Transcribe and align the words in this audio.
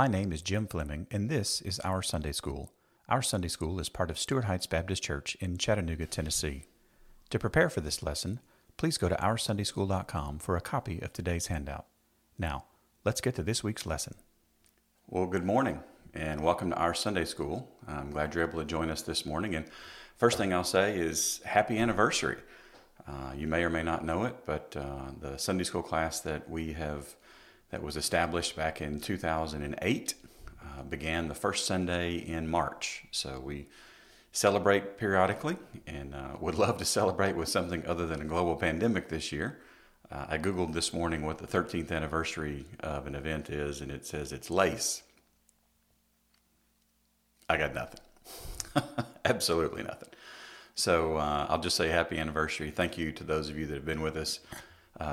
My 0.00 0.06
name 0.06 0.32
is 0.32 0.40
Jim 0.40 0.66
Fleming, 0.66 1.08
and 1.10 1.28
this 1.28 1.60
is 1.60 1.78
Our 1.80 2.00
Sunday 2.00 2.32
School. 2.32 2.72
Our 3.06 3.20
Sunday 3.20 3.48
School 3.48 3.78
is 3.78 3.90
part 3.90 4.10
of 4.10 4.18
Stuart 4.18 4.46
Heights 4.46 4.66
Baptist 4.66 5.02
Church 5.02 5.36
in 5.40 5.58
Chattanooga, 5.58 6.06
Tennessee. 6.06 6.64
To 7.28 7.38
prepare 7.38 7.68
for 7.68 7.82
this 7.82 8.02
lesson, 8.02 8.40
please 8.78 8.96
go 8.96 9.10
to 9.10 9.14
OurSundaySchool.com 9.16 10.38
for 10.38 10.56
a 10.56 10.62
copy 10.62 11.00
of 11.00 11.12
today's 11.12 11.48
handout. 11.48 11.84
Now, 12.38 12.64
let's 13.04 13.20
get 13.20 13.34
to 13.34 13.42
this 13.42 13.62
week's 13.62 13.84
lesson. 13.84 14.14
Well, 15.06 15.26
good 15.26 15.44
morning 15.44 15.80
and 16.14 16.40
welcome 16.40 16.70
to 16.70 16.76
our 16.78 16.94
Sunday 16.94 17.26
School. 17.26 17.70
I'm 17.86 18.10
glad 18.10 18.34
you're 18.34 18.48
able 18.48 18.60
to 18.60 18.64
join 18.64 18.88
us 18.88 19.02
this 19.02 19.26
morning. 19.26 19.54
And 19.54 19.66
first 20.16 20.38
thing 20.38 20.54
I'll 20.54 20.64
say 20.64 20.96
is 20.96 21.42
happy 21.44 21.78
anniversary. 21.78 22.38
Uh, 23.06 23.32
you 23.36 23.46
may 23.46 23.64
or 23.64 23.70
may 23.70 23.82
not 23.82 24.02
know 24.02 24.24
it, 24.24 24.46
but 24.46 24.74
uh, 24.78 25.10
the 25.20 25.36
Sunday 25.36 25.64
School 25.64 25.82
class 25.82 26.20
that 26.20 26.48
we 26.48 26.72
have 26.72 27.16
that 27.70 27.82
was 27.82 27.96
established 27.96 28.56
back 28.56 28.80
in 28.80 29.00
2008 29.00 30.14
uh, 30.62 30.82
began 30.84 31.28
the 31.28 31.34
first 31.34 31.66
Sunday 31.66 32.16
in 32.16 32.48
March. 32.48 33.04
So 33.10 33.40
we 33.44 33.66
celebrate 34.32 34.98
periodically 34.98 35.56
and 35.86 36.14
uh, 36.14 36.36
would 36.40 36.56
love 36.56 36.78
to 36.78 36.84
celebrate 36.84 37.36
with 37.36 37.48
something 37.48 37.84
other 37.86 38.06
than 38.06 38.20
a 38.20 38.24
global 38.24 38.56
pandemic 38.56 39.08
this 39.08 39.32
year. 39.32 39.58
Uh, 40.10 40.26
I 40.28 40.38
Googled 40.38 40.72
this 40.72 40.92
morning 40.92 41.24
what 41.24 41.38
the 41.38 41.46
13th 41.46 41.92
anniversary 41.92 42.66
of 42.80 43.06
an 43.06 43.14
event 43.14 43.48
is, 43.48 43.80
and 43.80 43.92
it 43.92 44.04
says 44.04 44.32
it's 44.32 44.50
LACE. 44.50 45.02
I 47.48 47.56
got 47.56 47.74
nothing. 47.74 48.00
Absolutely 49.24 49.84
nothing. 49.84 50.08
So 50.74 51.16
uh, 51.16 51.46
I'll 51.48 51.60
just 51.60 51.76
say 51.76 51.88
happy 51.88 52.18
anniversary. 52.18 52.70
Thank 52.70 52.98
you 52.98 53.12
to 53.12 53.24
those 53.24 53.48
of 53.50 53.58
you 53.58 53.66
that 53.66 53.74
have 53.74 53.84
been 53.84 54.00
with 54.00 54.16
us 54.16 54.40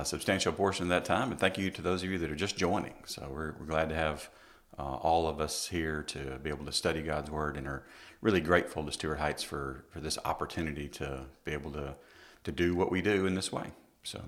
substantial 0.04 0.54
portion 0.54 0.84
of 0.84 0.90
that 0.90 1.05
time, 1.05 1.32
and 1.32 1.40
thank 1.40 1.58
you 1.58 1.72
to 1.72 1.82
those 1.82 2.04
of 2.04 2.09
you 2.09 2.18
that 2.18 2.32
are 2.32 2.36
just 2.36 2.58
joining. 2.58 2.94
So 3.05 3.27
we're, 3.32 3.54
we're 3.59 3.66
glad 3.66 3.90
to 3.90 3.96
have 3.96 4.30
uh, 4.77 4.84
all 4.84 5.27
of 5.27 5.40
us 5.40 5.68
here 5.68 6.04
to 6.04 6.40
be 6.44 6.50
able 6.50 6.66
to 6.66 6.72
study 6.72 7.02
God's 7.02 7.32
Word 7.32 7.58
and 7.58 7.68
are 7.68 7.84
really 8.22 8.41
grateful 8.41 8.84
to 8.84 8.91
Stuart 8.91 9.20
Heights 9.20 9.43
for, 9.43 9.85
for 9.90 9.99
this 9.99 10.18
opportunity 10.26 10.88
to 10.90 11.21
be 11.46 11.54
able 11.54 11.71
to, 11.71 11.96
to 12.43 12.52
do 12.52 12.76
what 12.76 12.91
we 12.91 13.02
do 13.02 13.26
in 13.26 13.35
this 13.35 13.52
way. 13.52 13.71
So 14.04 14.21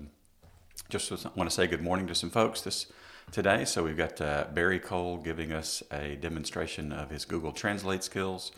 just 0.88 1.10
want 1.36 1.48
to 1.48 1.54
say 1.54 1.66
good 1.66 1.82
morning 1.82 2.06
to 2.06 2.14
some 2.14 2.30
folks 2.30 2.62
this 2.62 2.86
today. 3.30 3.64
So 3.64 3.84
we've 3.84 3.96
got 3.96 4.20
uh, 4.20 4.46
Barry 4.52 4.80
Cole 4.80 5.18
giving 5.18 5.52
us 5.52 5.82
a 5.92 6.16
demonstration 6.16 6.92
of 6.92 7.10
his 7.10 7.24
Google 7.24 7.52
Translate 7.52 8.02
skills. 8.02 8.52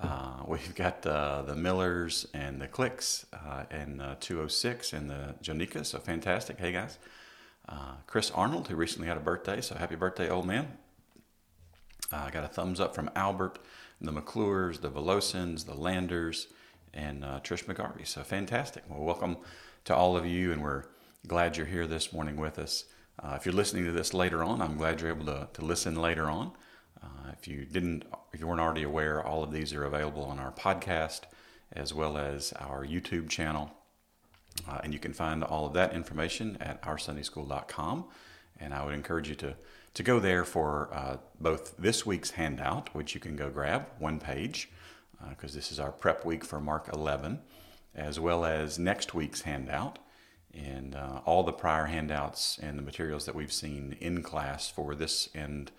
Uh, 0.00 0.42
we've 0.46 0.74
got 0.74 1.04
uh, 1.06 1.42
the 1.42 1.54
Millers 1.54 2.26
and 2.34 2.60
the 2.60 2.68
Clicks 2.68 3.26
uh, 3.32 3.64
and 3.70 4.02
206 4.20 4.92
and 4.92 5.10
the 5.10 5.34
Jonika. 5.42 5.84
So 5.84 5.98
fantastic. 5.98 6.58
Hey, 6.58 6.72
guys. 6.72 6.98
Uh, 7.68 7.94
Chris 8.06 8.30
Arnold, 8.32 8.68
who 8.68 8.76
recently 8.76 9.08
had 9.08 9.16
a 9.16 9.20
birthday. 9.20 9.60
So 9.60 9.76
happy 9.76 9.94
birthday, 9.94 10.28
old 10.28 10.46
man. 10.46 10.78
I 12.10 12.30
got 12.30 12.44
a 12.44 12.48
thumbs 12.48 12.80
up 12.80 12.94
from 12.94 13.10
Albert, 13.14 13.58
the 14.00 14.12
McClures, 14.12 14.80
the 14.80 14.90
Velosins, 14.90 15.64
the 15.64 15.74
Landers, 15.74 16.48
and 16.92 17.24
uh, 17.24 17.40
Trish 17.40 17.64
McGarvey. 17.64 18.06
So 18.06 18.22
fantastic. 18.22 18.82
Well, 18.88 19.00
welcome 19.00 19.38
to 19.84 19.94
all 19.94 20.16
of 20.16 20.26
you, 20.26 20.52
and 20.52 20.62
we're 20.62 20.84
glad 21.26 21.56
you're 21.56 21.66
here 21.66 21.86
this 21.86 22.12
morning 22.12 22.36
with 22.36 22.58
us. 22.58 22.84
Uh, 23.22 23.34
if 23.36 23.46
you're 23.46 23.54
listening 23.54 23.84
to 23.84 23.92
this 23.92 24.12
later 24.12 24.42
on, 24.42 24.60
I'm 24.60 24.76
glad 24.76 25.00
you're 25.00 25.10
able 25.10 25.26
to, 25.26 25.48
to 25.52 25.64
listen 25.64 25.94
later 25.94 26.28
on. 26.28 26.52
Uh, 27.02 27.32
if 27.38 27.48
you 27.48 27.64
didn't, 27.64 28.04
if 28.32 28.40
you 28.40 28.46
weren't 28.46 28.60
already 28.60 28.82
aware, 28.82 29.22
all 29.22 29.42
of 29.42 29.52
these 29.52 29.72
are 29.72 29.84
available 29.84 30.24
on 30.24 30.38
our 30.38 30.52
podcast 30.52 31.22
as 31.72 31.92
well 31.94 32.16
as 32.18 32.52
our 32.54 32.86
YouTube 32.86 33.28
channel. 33.28 33.70
Uh, 34.68 34.80
and 34.84 34.92
you 34.92 34.98
can 34.98 35.12
find 35.12 35.42
all 35.42 35.66
of 35.66 35.72
that 35.72 35.94
information 35.94 36.56
at 36.60 36.82
oursundayschool.com. 36.82 38.04
And 38.60 38.74
I 38.74 38.84
would 38.84 38.94
encourage 38.94 39.28
you 39.28 39.34
to, 39.36 39.54
to 39.94 40.02
go 40.02 40.20
there 40.20 40.44
for 40.44 40.90
uh, 40.92 41.16
both 41.40 41.76
this 41.78 42.04
week's 42.04 42.32
handout, 42.32 42.94
which 42.94 43.14
you 43.14 43.20
can 43.20 43.34
go 43.34 43.50
grab 43.50 43.86
one 43.98 44.20
page, 44.20 44.70
because 45.30 45.52
uh, 45.52 45.56
this 45.56 45.72
is 45.72 45.80
our 45.80 45.90
prep 45.90 46.24
week 46.24 46.44
for 46.44 46.60
Mark 46.60 46.90
11, 46.92 47.40
as 47.94 48.20
well 48.20 48.44
as 48.44 48.78
next 48.78 49.14
week's 49.14 49.42
handout 49.42 49.98
and 50.54 50.94
uh, 50.94 51.20
all 51.24 51.42
the 51.42 51.52
prior 51.52 51.86
handouts 51.86 52.58
and 52.60 52.78
the 52.78 52.82
materials 52.82 53.24
that 53.26 53.34
we've 53.34 53.52
seen 53.52 53.96
in 54.00 54.22
class 54.22 54.68
for 54.68 54.94
this 54.94 55.28
and 55.34 55.70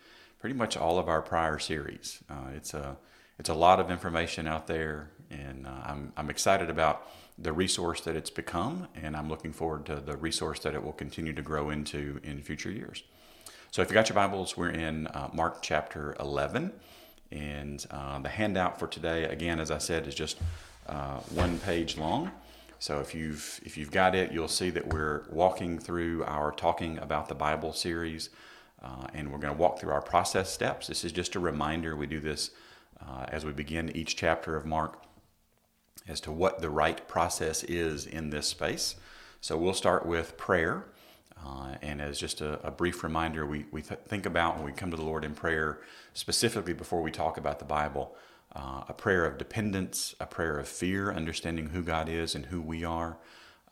pretty 0.44 0.58
much 0.58 0.76
all 0.76 1.00
of 1.00 1.08
our 1.08 1.22
prior 1.22 1.58
series. 1.58 2.22
Uh, 2.30 2.50
it's 2.54 2.74
a 2.74 2.98
it's 3.40 3.48
a 3.48 3.54
lot 3.54 3.80
of 3.80 3.90
information 3.90 4.46
out 4.46 4.68
there, 4.68 5.10
and 5.32 5.66
uh, 5.66 5.70
I'm 5.86 6.12
I'm 6.18 6.30
excited 6.30 6.70
about 6.70 7.08
the 7.38 7.54
resource 7.54 8.02
that 8.02 8.18
it's 8.18 8.30
become, 8.30 8.90
and 8.94 9.16
I'm 9.16 9.30
looking 9.30 9.54
forward 9.54 9.86
to 9.86 9.96
the 9.96 10.18
resource 10.18 10.60
that 10.60 10.76
it 10.76 10.84
will 10.84 10.92
continue 10.92 11.32
to 11.32 11.42
grow 11.42 11.70
into 11.70 12.20
in 12.26 12.42
future 12.42 12.70
years. 12.70 13.04
So, 13.72 13.82
if 13.82 13.88
you 13.88 13.94
got 13.94 14.10
your 14.10 14.16
Bibles, 14.16 14.58
we're 14.58 14.72
in 14.72 15.08
uh, 15.08 15.30
Mark 15.32 15.62
chapter 15.62 16.14
11, 16.20 16.74
and 17.32 17.86
uh, 17.90 18.20
the 18.20 18.28
handout 18.28 18.78
for 18.78 18.88
today, 18.88 19.24
again, 19.24 19.62
as 19.62 19.72
I 19.72 19.78
said, 19.78 20.08
is 20.08 20.14
just 20.14 20.40
uh, 20.88 21.20
one 21.36 21.58
page 21.60 21.98
long. 21.98 22.32
So 22.80 23.00
if 23.00 23.16
you've 23.16 23.62
if 23.64 23.78
you've 23.78 23.92
got 23.92 24.14
it, 24.14 24.34
you'll 24.34 24.50
see 24.50 24.72
that 24.72 24.94
we're 24.94 25.24
walking 25.30 25.80
through 25.80 26.26
our 26.26 26.52
talking 26.52 26.98
about 26.98 27.30
the 27.30 27.36
Bible 27.36 27.72
series. 27.72 28.30
Uh, 28.84 29.08
and 29.14 29.32
we're 29.32 29.38
going 29.38 29.54
to 29.54 29.60
walk 29.60 29.80
through 29.80 29.92
our 29.92 30.02
process 30.02 30.52
steps. 30.52 30.88
This 30.88 31.06
is 31.06 31.12
just 31.12 31.36
a 31.36 31.40
reminder. 31.40 31.96
We 31.96 32.08
do 32.08 32.20
this 32.20 32.52
uh, 33.02 33.26
as 33.30 33.46
we 33.46 33.54
begin 33.54 33.96
each 33.96 34.16
chapter 34.16 34.56
of 34.56 34.66
Mark 34.66 35.02
as 36.08 36.20
to 36.22 36.32
what 36.32 36.62
the 36.62 36.70
right 36.70 37.08
process 37.08 37.64
is 37.64 38.06
in 38.06 38.30
this 38.30 38.48
space. 38.48 38.96
So 39.42 39.58
we'll 39.58 39.74
start 39.74 40.06
with 40.06 40.38
prayer. 40.38 40.86
Uh, 41.46 41.76
and 41.82 42.02
as 42.02 42.18
just 42.18 42.42
a, 42.42 42.66
a, 42.66 42.72
brief 42.72 43.04
reminder, 43.04 43.46
we, 43.46 43.66
we 43.72 43.82
th- 43.82 44.00
think 44.08 44.26
about 44.26 44.56
when 44.56 44.66
we 44.66 44.72
come 44.72 44.90
to 44.92 44.96
the 44.96 45.04
Lord 45.04 45.26
in 45.26 45.34
prayer, 45.34 45.82
specifically 46.14 46.74
before 46.74 47.02
we 47.02 47.12
talk 47.12 47.38
about 47.38 47.60
the 47.60 47.66
Bible, 47.66 48.16
uh, 48.56 48.84
a 48.88 48.94
prayer 48.94 49.26
of 49.26 49.38
dependence, 49.38 50.16
a 50.22 50.26
prayer 50.26 50.58
of 50.58 50.68
fear, 50.70 51.12
understanding 51.12 51.70
who 51.70 51.82
God 51.82 52.08
is 52.08 52.36
and 52.36 52.46
who 52.46 52.62
we 52.62 52.86
are, 52.86 53.18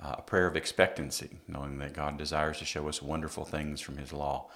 uh, 0.04 0.16
a 0.18 0.22
prayer 0.22 0.48
of 0.48 0.58
expectancy, 0.58 1.38
knowing 1.48 1.78
that 1.78 1.94
God 1.94 2.18
desires 2.18 2.58
to 2.60 2.66
show 2.66 2.90
us 2.90 3.02
wonderful 3.02 3.46
things 3.46 3.80
from 3.80 3.98
His 3.98 4.12
law. 4.12 4.50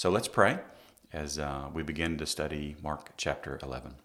So 0.00 0.08
let's 0.08 0.28
pray 0.28 0.58
as 1.12 1.38
uh, 1.38 1.68
we 1.74 1.82
begin 1.82 2.16
to 2.16 2.24
study 2.24 2.74
Mark 2.82 3.10
chapter 3.18 3.58
11. 3.62 3.96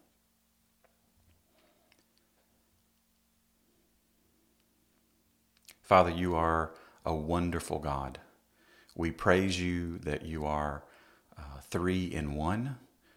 Father, 5.82 6.10
you 6.10 6.36
are 6.36 6.74
a 7.06 7.16
wonderful 7.16 7.80
God. 7.80 8.20
We 8.94 9.12
praise 9.12 9.62
you 9.62 10.00
that 10.00 10.26
you 10.26 10.46
are 10.46 10.84
uh, 11.38 11.62
three 11.70 12.04
in 12.14 12.36
one 12.36 12.76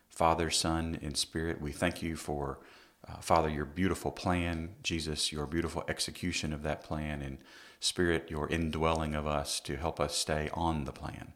Father, 0.08 0.48
Son, 0.48 1.00
and 1.02 1.16
Spirit. 1.16 1.60
We 1.60 1.72
thank 1.72 2.00
you 2.00 2.14
for, 2.14 2.60
uh, 3.08 3.16
Father, 3.16 3.48
your 3.48 3.64
beautiful 3.64 4.12
plan, 4.12 4.76
Jesus, 4.84 5.32
your 5.32 5.46
beautiful 5.46 5.82
execution 5.88 6.52
of 6.52 6.62
that 6.62 6.84
plan, 6.84 7.22
and 7.22 7.38
Spirit, 7.80 8.30
your 8.30 8.48
indwelling 8.48 9.16
of 9.16 9.26
us 9.26 9.58
to 9.58 9.76
help 9.76 9.98
us 9.98 10.14
stay 10.14 10.48
on 10.54 10.84
the 10.84 10.92
plan. 10.92 11.32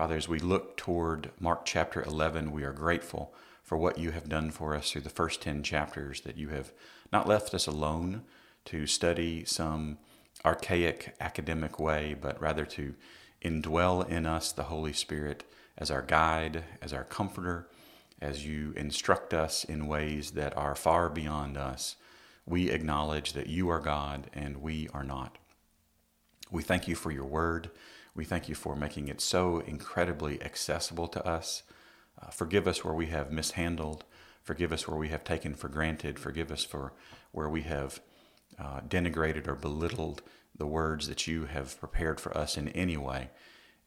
Father, 0.00 0.16
as 0.16 0.30
we 0.30 0.38
look 0.38 0.78
toward 0.78 1.30
Mark 1.38 1.66
chapter 1.66 2.02
11, 2.02 2.52
we 2.52 2.64
are 2.64 2.72
grateful 2.72 3.34
for 3.62 3.76
what 3.76 3.98
you 3.98 4.12
have 4.12 4.30
done 4.30 4.50
for 4.50 4.74
us 4.74 4.90
through 4.90 5.02
the 5.02 5.10
first 5.10 5.42
10 5.42 5.62
chapters, 5.62 6.22
that 6.22 6.38
you 6.38 6.48
have 6.48 6.72
not 7.12 7.28
left 7.28 7.52
us 7.52 7.66
alone 7.66 8.22
to 8.64 8.86
study 8.86 9.44
some 9.44 9.98
archaic 10.42 11.14
academic 11.20 11.78
way, 11.78 12.16
but 12.18 12.40
rather 12.40 12.64
to 12.64 12.94
indwell 13.44 14.08
in 14.08 14.24
us 14.24 14.52
the 14.52 14.62
Holy 14.62 14.94
Spirit 14.94 15.44
as 15.76 15.90
our 15.90 16.00
guide, 16.00 16.64
as 16.80 16.94
our 16.94 17.04
comforter, 17.04 17.68
as 18.22 18.46
you 18.46 18.72
instruct 18.78 19.34
us 19.34 19.64
in 19.64 19.86
ways 19.86 20.30
that 20.30 20.56
are 20.56 20.74
far 20.74 21.10
beyond 21.10 21.58
us. 21.58 21.96
We 22.46 22.70
acknowledge 22.70 23.34
that 23.34 23.48
you 23.48 23.68
are 23.68 23.80
God 23.80 24.30
and 24.32 24.62
we 24.62 24.88
are 24.94 25.04
not. 25.04 25.36
We 26.50 26.62
thank 26.62 26.88
you 26.88 26.94
for 26.94 27.10
your 27.10 27.26
word. 27.26 27.70
We 28.14 28.24
thank 28.24 28.48
you 28.48 28.54
for 28.54 28.74
making 28.74 29.08
it 29.08 29.20
so 29.20 29.60
incredibly 29.60 30.42
accessible 30.42 31.08
to 31.08 31.26
us. 31.26 31.62
Uh, 32.20 32.30
forgive 32.30 32.66
us 32.66 32.84
where 32.84 32.94
we 32.94 33.06
have 33.06 33.30
mishandled. 33.32 34.04
Forgive 34.42 34.72
us 34.72 34.88
where 34.88 34.98
we 34.98 35.08
have 35.08 35.24
taken 35.24 35.54
for 35.54 35.68
granted. 35.68 36.18
Forgive 36.18 36.50
us 36.50 36.64
for 36.64 36.92
where 37.32 37.48
we 37.48 37.62
have 37.62 38.00
uh, 38.58 38.80
denigrated 38.80 39.46
or 39.46 39.54
belittled 39.54 40.22
the 40.56 40.66
words 40.66 41.08
that 41.08 41.26
you 41.26 41.46
have 41.46 41.78
prepared 41.78 42.20
for 42.20 42.36
us 42.36 42.56
in 42.56 42.68
any 42.68 42.96
way. 42.96 43.30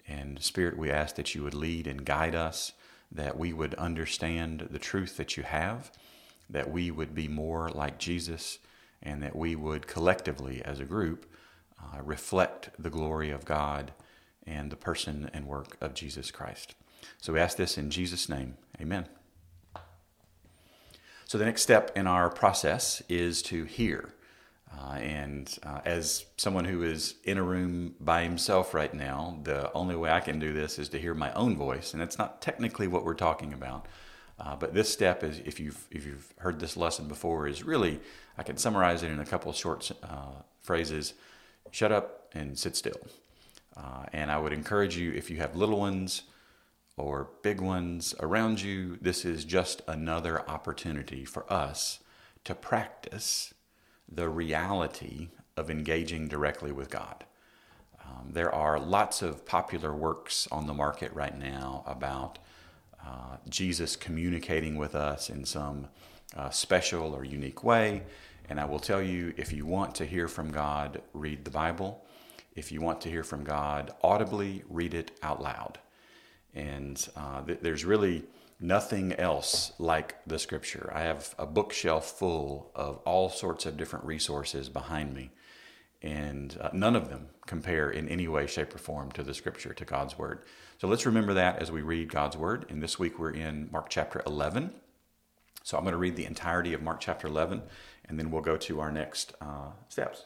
And 0.08 0.42
Spirit, 0.42 0.78
we 0.78 0.90
ask 0.90 1.16
that 1.16 1.36
you 1.36 1.44
would 1.44 1.54
lead 1.54 1.86
and 1.86 2.06
guide 2.06 2.36
us, 2.36 2.74
that 3.12 3.38
we 3.38 3.54
would 3.54 3.74
understand 3.76 4.68
the 4.72 4.80
truth 4.80 5.18
that 5.18 5.38
you 5.38 5.44
have, 5.44 5.92
that 6.50 6.72
we 6.72 6.92
would 6.92 7.14
be 7.14 7.28
more 7.28 7.70
like 7.70 8.00
Jesus, 8.00 8.60
and 9.02 9.22
that 9.22 9.36
we 9.36 9.56
would 9.56 9.86
collectively, 9.86 10.62
as 10.64 10.80
a 10.80 10.86
group, 10.86 11.26
uh, 11.80 12.02
reflect 12.02 12.70
the 12.80 12.90
glory 12.90 13.30
of 13.30 13.46
God 13.46 13.94
and 14.46 14.72
the 14.72 14.76
person 14.76 15.30
and 15.34 15.48
work 15.48 15.78
of 15.82 15.94
Jesus 15.94 16.32
Christ. 16.32 16.76
So 17.20 17.34
we 17.34 17.40
ask 17.40 17.58
this 17.58 17.78
in 17.78 17.90
Jesus' 17.90 18.30
name. 18.30 18.56
Amen. 18.82 19.08
So 21.26 21.38
the 21.38 21.46
next 21.46 21.64
step 21.64 21.92
in 21.96 22.06
our 22.06 22.30
process 22.30 23.02
is 23.10 23.42
to 23.44 23.64
hear. 23.64 24.14
Uh, 24.72 24.94
and 24.96 25.58
uh, 25.64 25.82
as 25.86 26.26
someone 26.38 26.66
who 26.66 26.84
is 26.84 27.16
in 27.24 27.38
a 27.38 27.44
room 27.44 27.96
by 28.00 28.24
himself 28.24 28.74
right 28.74 28.94
now, 28.94 29.40
the 29.44 29.72
only 29.74 29.96
way 29.96 30.10
I 30.10 30.20
can 30.20 30.40
do 30.40 30.52
this 30.52 30.80
is 30.80 30.90
to 30.90 31.00
hear 31.00 31.14
my 31.14 31.32
own 31.34 31.56
voice, 31.56 31.94
and 31.94 32.02
it's 32.02 32.18
not 32.18 32.42
technically 32.42 32.88
what 32.88 33.06
we're 33.06 33.14
talking 33.14 33.54
about. 33.54 33.88
Uh, 34.40 34.56
but 34.56 34.74
this 34.74 34.92
step 34.92 35.24
is, 35.24 35.40
if 35.46 35.60
you've 35.60 35.86
if 35.92 36.06
you've 36.06 36.34
heard 36.38 36.60
this 36.60 36.76
lesson 36.76 37.08
before, 37.08 37.48
is 37.48 37.64
really 37.64 38.00
I 38.38 38.44
can 38.44 38.58
summarize 38.58 39.04
it 39.04 39.12
in 39.12 39.20
a 39.20 39.26
couple 39.26 39.52
of 39.52 39.56
short 39.56 39.92
uh, 40.02 40.42
phrases: 40.62 41.14
shut 41.70 41.92
up 41.92 42.30
and 42.34 42.58
sit 42.58 42.76
still. 42.76 43.00
Uh, 43.76 44.06
and 44.14 44.32
I 44.32 44.38
would 44.38 44.54
encourage 44.54 44.98
you, 44.98 45.12
if 45.14 45.30
you 45.30 45.38
have 45.38 45.56
little 45.56 45.80
ones 45.80 46.24
or 46.98 47.30
big 47.42 47.60
ones 47.60 48.14
around 48.20 48.62
you, 48.62 48.98
this 49.02 49.26
is 49.26 49.46
just 49.46 49.82
another 49.88 50.48
opportunity 50.50 51.26
for 51.26 51.52
us 51.52 52.00
to 52.44 52.54
practice 52.54 53.54
the 54.08 54.30
reality 54.30 55.30
of 55.58 55.70
engaging 55.70 56.28
directly 56.28 56.72
with 56.72 56.90
God. 56.90 57.26
Um, 58.06 58.32
there 58.32 58.54
are 58.54 58.80
lots 58.80 59.22
of 59.22 59.46
popular 59.46 59.94
works 59.94 60.48
on 60.52 60.68
the 60.68 60.74
market 60.74 61.14
right 61.14 61.38
now 61.38 61.84
about 61.88 62.38
uh, 63.06 63.38
Jesus 63.50 63.96
communicating 63.96 64.76
with 64.76 64.96
us 64.96 65.30
in 65.30 65.46
some 65.46 65.88
uh, 66.36 66.50
special 66.50 67.14
or 67.14 67.24
unique 67.24 67.64
way. 67.64 68.04
And 68.50 68.60
I 68.60 68.66
will 68.66 68.80
tell 68.80 69.02
you 69.02 69.34
if 69.38 69.54
you 69.54 69.66
want 69.66 69.96
to 69.96 70.06
hear 70.06 70.28
from 70.28 70.52
God, 70.52 71.02
read 71.14 71.46
the 71.46 71.52
Bible. 71.52 72.06
If 72.56 72.72
you 72.72 72.82
want 72.82 73.02
to 73.02 73.10
hear 73.10 73.24
from 73.24 73.44
God 73.44 73.92
audibly, 74.04 74.64
read 74.70 74.94
it 74.94 75.12
out 75.24 75.42
loud. 75.42 75.80
And 76.54 77.06
uh, 77.16 77.42
th- 77.42 77.60
there's 77.62 77.84
really 77.84 78.24
nothing 78.60 79.14
else 79.14 79.74
like 79.80 80.16
the 80.28 80.38
scripture. 80.38 80.92
I 80.94 81.02
have 81.02 81.34
a 81.40 81.46
bookshelf 81.46 82.18
full 82.18 82.72
of 82.76 82.98
all 83.06 83.30
sorts 83.30 83.66
of 83.66 83.78
different 83.78 84.06
resources 84.06 84.70
behind 84.70 85.14
me, 85.14 85.32
and 86.02 86.56
uh, 86.62 86.70
none 86.74 86.96
of 86.96 87.10
them 87.10 87.30
compare 87.48 87.90
in 87.90 88.08
any 88.08 88.28
way, 88.28 88.46
shape, 88.46 88.76
or 88.76 88.78
form 88.78 89.12
to 89.14 89.24
the 89.24 89.34
scripture, 89.34 89.74
to 89.74 89.86
God's 89.86 90.18
word. 90.18 90.44
So 90.80 90.88
let's 90.88 91.06
remember 91.06 91.34
that 91.34 91.60
as 91.60 91.72
we 91.72 91.82
read 91.82 92.12
God's 92.12 92.38
word. 92.38 92.66
And 92.70 92.84
this 92.84 93.00
week 93.00 93.18
we're 93.18 93.32
in 93.32 93.70
Mark 93.72 93.90
chapter 93.90 94.22
11. 94.26 94.74
So 95.64 95.78
I'm 95.78 95.84
going 95.84 95.94
to 95.94 95.98
read 95.98 96.16
the 96.16 96.26
entirety 96.26 96.74
of 96.74 96.82
Mark 96.82 97.00
chapter 97.00 97.28
11, 97.28 97.64
and 98.06 98.20
then 98.20 98.32
we'll 98.32 98.42
go 98.42 98.58
to 98.58 98.80
our 98.80 98.92
next 98.92 99.34
uh, 99.42 99.72
steps. 99.88 100.26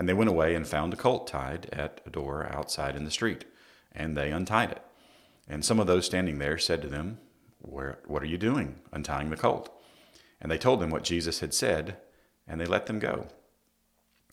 And 0.00 0.08
they 0.08 0.14
went 0.14 0.30
away 0.30 0.54
and 0.54 0.66
found 0.66 0.94
a 0.94 0.96
colt 0.96 1.26
tied 1.26 1.68
at 1.74 2.00
a 2.06 2.10
door 2.10 2.48
outside 2.50 2.96
in 2.96 3.04
the 3.04 3.10
street, 3.10 3.44
and 3.92 4.16
they 4.16 4.30
untied 4.30 4.70
it. 4.70 4.82
And 5.46 5.62
some 5.62 5.78
of 5.78 5.86
those 5.86 6.06
standing 6.06 6.38
there 6.38 6.56
said 6.56 6.80
to 6.80 6.88
them, 6.88 7.18
What 7.60 8.22
are 8.22 8.26
you 8.26 8.38
doing, 8.38 8.76
untying 8.94 9.28
the 9.28 9.36
colt? 9.36 9.70
And 10.40 10.50
they 10.50 10.56
told 10.56 10.80
them 10.80 10.88
what 10.88 11.04
Jesus 11.04 11.40
had 11.40 11.52
said, 11.52 11.98
and 12.48 12.58
they 12.58 12.64
let 12.64 12.86
them 12.86 12.98
go. 12.98 13.28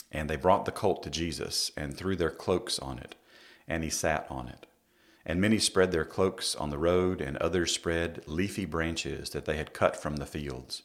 And 0.09 0.29
they 0.29 0.37
brought 0.37 0.63
the 0.63 0.71
colt 0.71 1.03
to 1.03 1.09
Jesus, 1.09 1.69
and 1.75 1.97
threw 1.97 2.15
their 2.15 2.31
cloaks 2.31 2.79
on 2.79 2.97
it, 2.97 3.15
and 3.67 3.83
he 3.83 3.89
sat 3.89 4.25
on 4.29 4.47
it. 4.47 4.67
And 5.25 5.41
many 5.41 5.59
spread 5.59 5.91
their 5.91 6.05
cloaks 6.05 6.55
on 6.55 6.69
the 6.69 6.77
road, 6.77 7.19
and 7.19 7.35
others 7.37 7.73
spread 7.73 8.23
leafy 8.25 8.63
branches 8.63 9.31
that 9.31 9.43
they 9.43 9.57
had 9.57 9.73
cut 9.73 10.01
from 10.01 10.15
the 10.15 10.25
fields. 10.25 10.83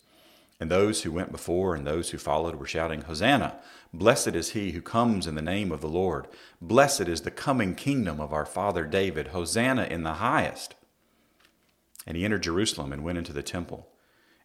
And 0.62 0.70
those 0.70 1.03
who 1.03 1.11
went 1.11 1.32
before 1.32 1.75
and 1.75 1.85
those 1.85 2.11
who 2.11 2.19
followed 2.19 2.55
were 2.55 2.69
shouting, 2.69 3.00
Hosanna! 3.00 3.59
Blessed 3.93 4.37
is 4.37 4.50
he 4.50 4.70
who 4.70 4.81
comes 4.81 5.26
in 5.26 5.35
the 5.35 5.43
name 5.43 5.73
of 5.73 5.81
the 5.81 5.88
Lord. 5.88 6.29
Blessed 6.61 7.09
is 7.09 7.23
the 7.23 7.32
coming 7.32 7.75
kingdom 7.75 8.20
of 8.20 8.32
our 8.32 8.47
father 8.47 8.85
David. 8.85 9.29
Hosanna 9.29 9.87
in 9.87 10.05
the 10.05 10.12
highest. 10.12 10.76
And 12.06 12.17
he 12.17 12.25
entered 12.25 12.44
Jerusalem 12.44 12.93
and 12.93 13.03
went 13.03 13.19
into 13.19 13.32
the 13.32 13.43
temple. 13.43 13.88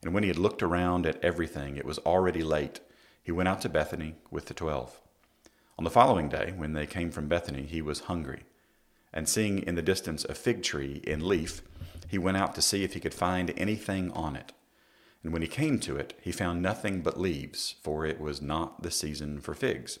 And 0.02 0.12
when 0.12 0.24
he 0.24 0.28
had 0.28 0.40
looked 0.40 0.60
around 0.60 1.06
at 1.06 1.22
everything, 1.24 1.76
it 1.76 1.84
was 1.84 2.00
already 2.00 2.42
late. 2.42 2.80
He 3.22 3.30
went 3.30 3.48
out 3.48 3.60
to 3.60 3.68
Bethany 3.68 4.16
with 4.28 4.46
the 4.46 4.54
twelve. 4.54 5.00
On 5.78 5.84
the 5.84 5.88
following 5.88 6.28
day, 6.28 6.52
when 6.56 6.72
they 6.72 6.86
came 6.86 7.12
from 7.12 7.28
Bethany, 7.28 7.62
he 7.62 7.80
was 7.80 8.00
hungry. 8.00 8.42
And 9.14 9.28
seeing 9.28 9.60
in 9.60 9.76
the 9.76 9.82
distance 9.82 10.24
a 10.24 10.34
fig 10.34 10.64
tree 10.64 11.00
in 11.04 11.28
leaf, 11.28 11.62
he 12.08 12.18
went 12.18 12.38
out 12.38 12.56
to 12.56 12.60
see 12.60 12.82
if 12.82 12.94
he 12.94 13.00
could 13.00 13.14
find 13.14 13.54
anything 13.56 14.10
on 14.10 14.34
it. 14.34 14.52
And 15.22 15.32
when 15.32 15.42
he 15.42 15.48
came 15.48 15.78
to 15.80 15.96
it, 15.96 16.14
he 16.20 16.32
found 16.32 16.62
nothing 16.62 17.00
but 17.00 17.20
leaves, 17.20 17.74
for 17.82 18.06
it 18.06 18.20
was 18.20 18.40
not 18.40 18.82
the 18.82 18.90
season 18.90 19.40
for 19.40 19.54
figs. 19.54 19.98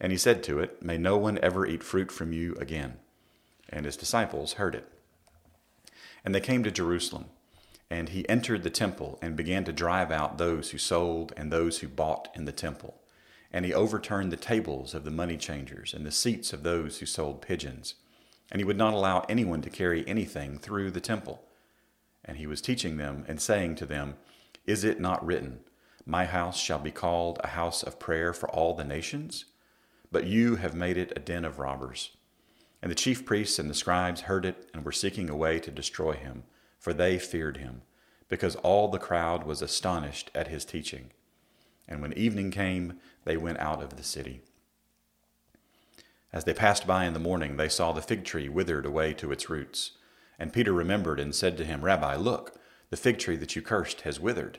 And 0.00 0.12
he 0.12 0.18
said 0.18 0.42
to 0.44 0.60
it, 0.60 0.82
May 0.82 0.98
no 0.98 1.16
one 1.16 1.38
ever 1.42 1.66
eat 1.66 1.82
fruit 1.82 2.12
from 2.12 2.32
you 2.32 2.54
again. 2.56 2.94
And 3.68 3.84
his 3.86 3.96
disciples 3.96 4.54
heard 4.54 4.74
it. 4.74 4.88
And 6.24 6.34
they 6.34 6.40
came 6.40 6.62
to 6.64 6.70
Jerusalem. 6.70 7.26
And 7.90 8.08
he 8.08 8.28
entered 8.28 8.62
the 8.62 8.70
temple 8.70 9.18
and 9.22 9.36
began 9.36 9.64
to 9.64 9.72
drive 9.72 10.10
out 10.10 10.38
those 10.38 10.70
who 10.70 10.78
sold 10.78 11.32
and 11.36 11.52
those 11.52 11.78
who 11.78 11.88
bought 11.88 12.28
in 12.34 12.44
the 12.44 12.52
temple. 12.52 13.00
And 13.52 13.64
he 13.64 13.72
overturned 13.72 14.32
the 14.32 14.36
tables 14.36 14.92
of 14.92 15.04
the 15.04 15.10
money 15.10 15.36
changers 15.36 15.94
and 15.94 16.04
the 16.04 16.10
seats 16.10 16.52
of 16.52 16.62
those 16.62 16.98
who 16.98 17.06
sold 17.06 17.42
pigeons. 17.42 17.94
And 18.50 18.60
he 18.60 18.64
would 18.64 18.76
not 18.76 18.92
allow 18.92 19.24
anyone 19.28 19.62
to 19.62 19.70
carry 19.70 20.06
anything 20.06 20.58
through 20.58 20.90
the 20.90 21.00
temple. 21.00 21.42
And 22.24 22.38
he 22.38 22.46
was 22.46 22.60
teaching 22.60 22.96
them 22.96 23.24
and 23.28 23.40
saying 23.40 23.76
to 23.76 23.86
them, 23.86 24.16
is 24.66 24.84
it 24.84 25.00
not 25.00 25.24
written, 25.24 25.60
My 26.04 26.24
house 26.24 26.58
shall 26.58 26.78
be 26.78 26.90
called 26.90 27.38
a 27.42 27.48
house 27.48 27.82
of 27.82 27.98
prayer 27.98 28.32
for 28.32 28.48
all 28.50 28.74
the 28.74 28.84
nations? 28.84 29.46
But 30.10 30.26
you 30.26 30.56
have 30.56 30.74
made 30.74 30.96
it 30.96 31.12
a 31.14 31.20
den 31.20 31.44
of 31.44 31.58
robbers. 31.58 32.16
And 32.82 32.90
the 32.90 32.96
chief 32.96 33.24
priests 33.24 33.58
and 33.58 33.70
the 33.70 33.74
scribes 33.74 34.22
heard 34.22 34.44
it 34.44 34.68
and 34.74 34.84
were 34.84 34.92
seeking 34.92 35.30
a 35.30 35.36
way 35.36 35.58
to 35.60 35.70
destroy 35.70 36.12
him, 36.12 36.44
for 36.78 36.92
they 36.92 37.18
feared 37.18 37.56
him, 37.56 37.82
because 38.28 38.56
all 38.56 38.88
the 38.88 38.98
crowd 38.98 39.44
was 39.44 39.62
astonished 39.62 40.30
at 40.34 40.48
his 40.48 40.64
teaching. 40.64 41.10
And 41.88 42.02
when 42.02 42.12
evening 42.12 42.50
came, 42.50 43.00
they 43.24 43.36
went 43.36 43.58
out 43.58 43.82
of 43.82 43.96
the 43.96 44.02
city. 44.02 44.42
As 46.32 46.44
they 46.44 46.54
passed 46.54 46.86
by 46.86 47.04
in 47.04 47.14
the 47.14 47.18
morning, 47.18 47.56
they 47.56 47.68
saw 47.68 47.92
the 47.92 48.02
fig 48.02 48.24
tree 48.24 48.48
withered 48.48 48.84
away 48.84 49.14
to 49.14 49.32
its 49.32 49.48
roots. 49.48 49.92
And 50.38 50.52
Peter 50.52 50.72
remembered 50.72 51.18
and 51.18 51.34
said 51.34 51.56
to 51.56 51.64
him, 51.64 51.84
Rabbi, 51.84 52.16
look, 52.16 52.58
the 52.90 52.96
fig 52.96 53.18
tree 53.18 53.36
that 53.36 53.56
you 53.56 53.62
cursed 53.62 54.02
has 54.02 54.20
withered. 54.20 54.58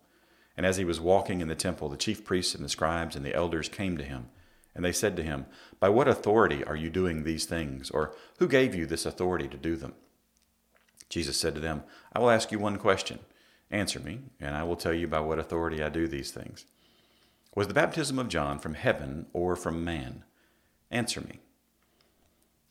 And 0.57 0.65
as 0.65 0.77
he 0.77 0.85
was 0.85 0.99
walking 0.99 1.41
in 1.41 1.47
the 1.47 1.55
temple, 1.55 1.89
the 1.89 1.97
chief 1.97 2.23
priests 2.23 2.53
and 2.53 2.63
the 2.63 2.69
scribes 2.69 3.15
and 3.15 3.25
the 3.25 3.35
elders 3.35 3.69
came 3.69 3.97
to 3.97 4.03
him. 4.03 4.29
And 4.75 4.85
they 4.85 4.91
said 4.91 5.15
to 5.17 5.23
him, 5.23 5.45
By 5.79 5.89
what 5.89 6.07
authority 6.07 6.63
are 6.63 6.75
you 6.75 6.89
doing 6.89 7.23
these 7.23 7.45
things? 7.45 7.89
Or 7.89 8.15
who 8.39 8.47
gave 8.47 8.73
you 8.73 8.85
this 8.85 9.05
authority 9.05 9.47
to 9.47 9.57
do 9.57 9.75
them? 9.75 9.93
Jesus 11.09 11.37
said 11.37 11.55
to 11.55 11.61
them, 11.61 11.83
I 12.13 12.19
will 12.19 12.29
ask 12.29 12.51
you 12.51 12.59
one 12.59 12.77
question. 12.77 13.19
Answer 13.69 13.99
me, 13.99 14.19
and 14.39 14.55
I 14.55 14.63
will 14.63 14.75
tell 14.75 14.93
you 14.93 15.07
by 15.07 15.19
what 15.19 15.39
authority 15.39 15.81
I 15.81 15.89
do 15.89 16.07
these 16.07 16.31
things. 16.31 16.65
Was 17.55 17.67
the 17.67 17.73
baptism 17.73 18.17
of 18.17 18.29
John 18.29 18.59
from 18.59 18.75
heaven 18.75 19.25
or 19.33 19.55
from 19.55 19.83
man? 19.83 20.23
Answer 20.89 21.21
me. 21.21 21.39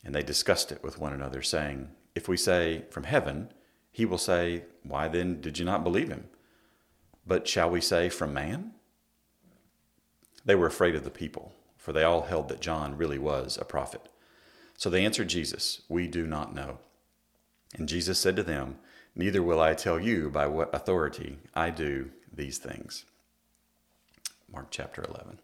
And 0.05 0.15
they 0.15 0.23
discussed 0.23 0.73
it 0.73 0.83
with 0.83 0.99
one 0.99 1.13
another, 1.13 1.43
saying, 1.43 1.91
If 2.15 2.29
we 2.29 2.37
say, 2.37 2.85
From 2.91 3.05
heaven, 3.05 3.53
he 3.91 4.07
will 4.07 4.19
say, 4.19 4.65
Why 4.83 5.09
then 5.09 5.41
did 5.43 5.59
you 5.59 5.67
not 5.67 5.85
believe 5.85 6.09
him? 6.09 6.29
But 7.31 7.47
shall 7.47 7.71
we 7.71 7.81
say, 7.81 8.09
From 8.09 8.35
man? 8.35 8.73
They 10.45 10.57
were 10.57 10.67
afraid 10.67 10.97
of 10.97 11.05
the 11.05 11.11
people, 11.11 11.53
for 11.77 11.93
they 11.93 12.03
all 12.03 12.23
held 12.23 12.49
that 12.49 12.61
John 12.61 12.97
really 12.97 13.21
was 13.21 13.57
a 13.57 13.65
prophet. 13.65 14.09
So 14.77 14.91
they 14.91 15.05
answered 15.05 15.29
Jesus, 15.29 15.83
We 15.89 16.09
do 16.09 16.27
not 16.27 16.53
know. 16.53 16.79
And 17.79 17.89
Jesus 17.89 18.19
said 18.19 18.35
to 18.35 18.43
them, 18.43 18.79
neither 19.15 19.45
will 19.45 19.61
I 19.61 19.75
tell 19.75 20.01
you 20.01 20.29
by 20.29 20.49
what 20.49 20.75
authority 20.75 21.39
I 21.55 21.71
do 21.71 22.11
these 22.33 22.59
things. 22.59 23.05
Mark 24.53 24.67
chapter 24.73 25.05
11. 25.05 25.39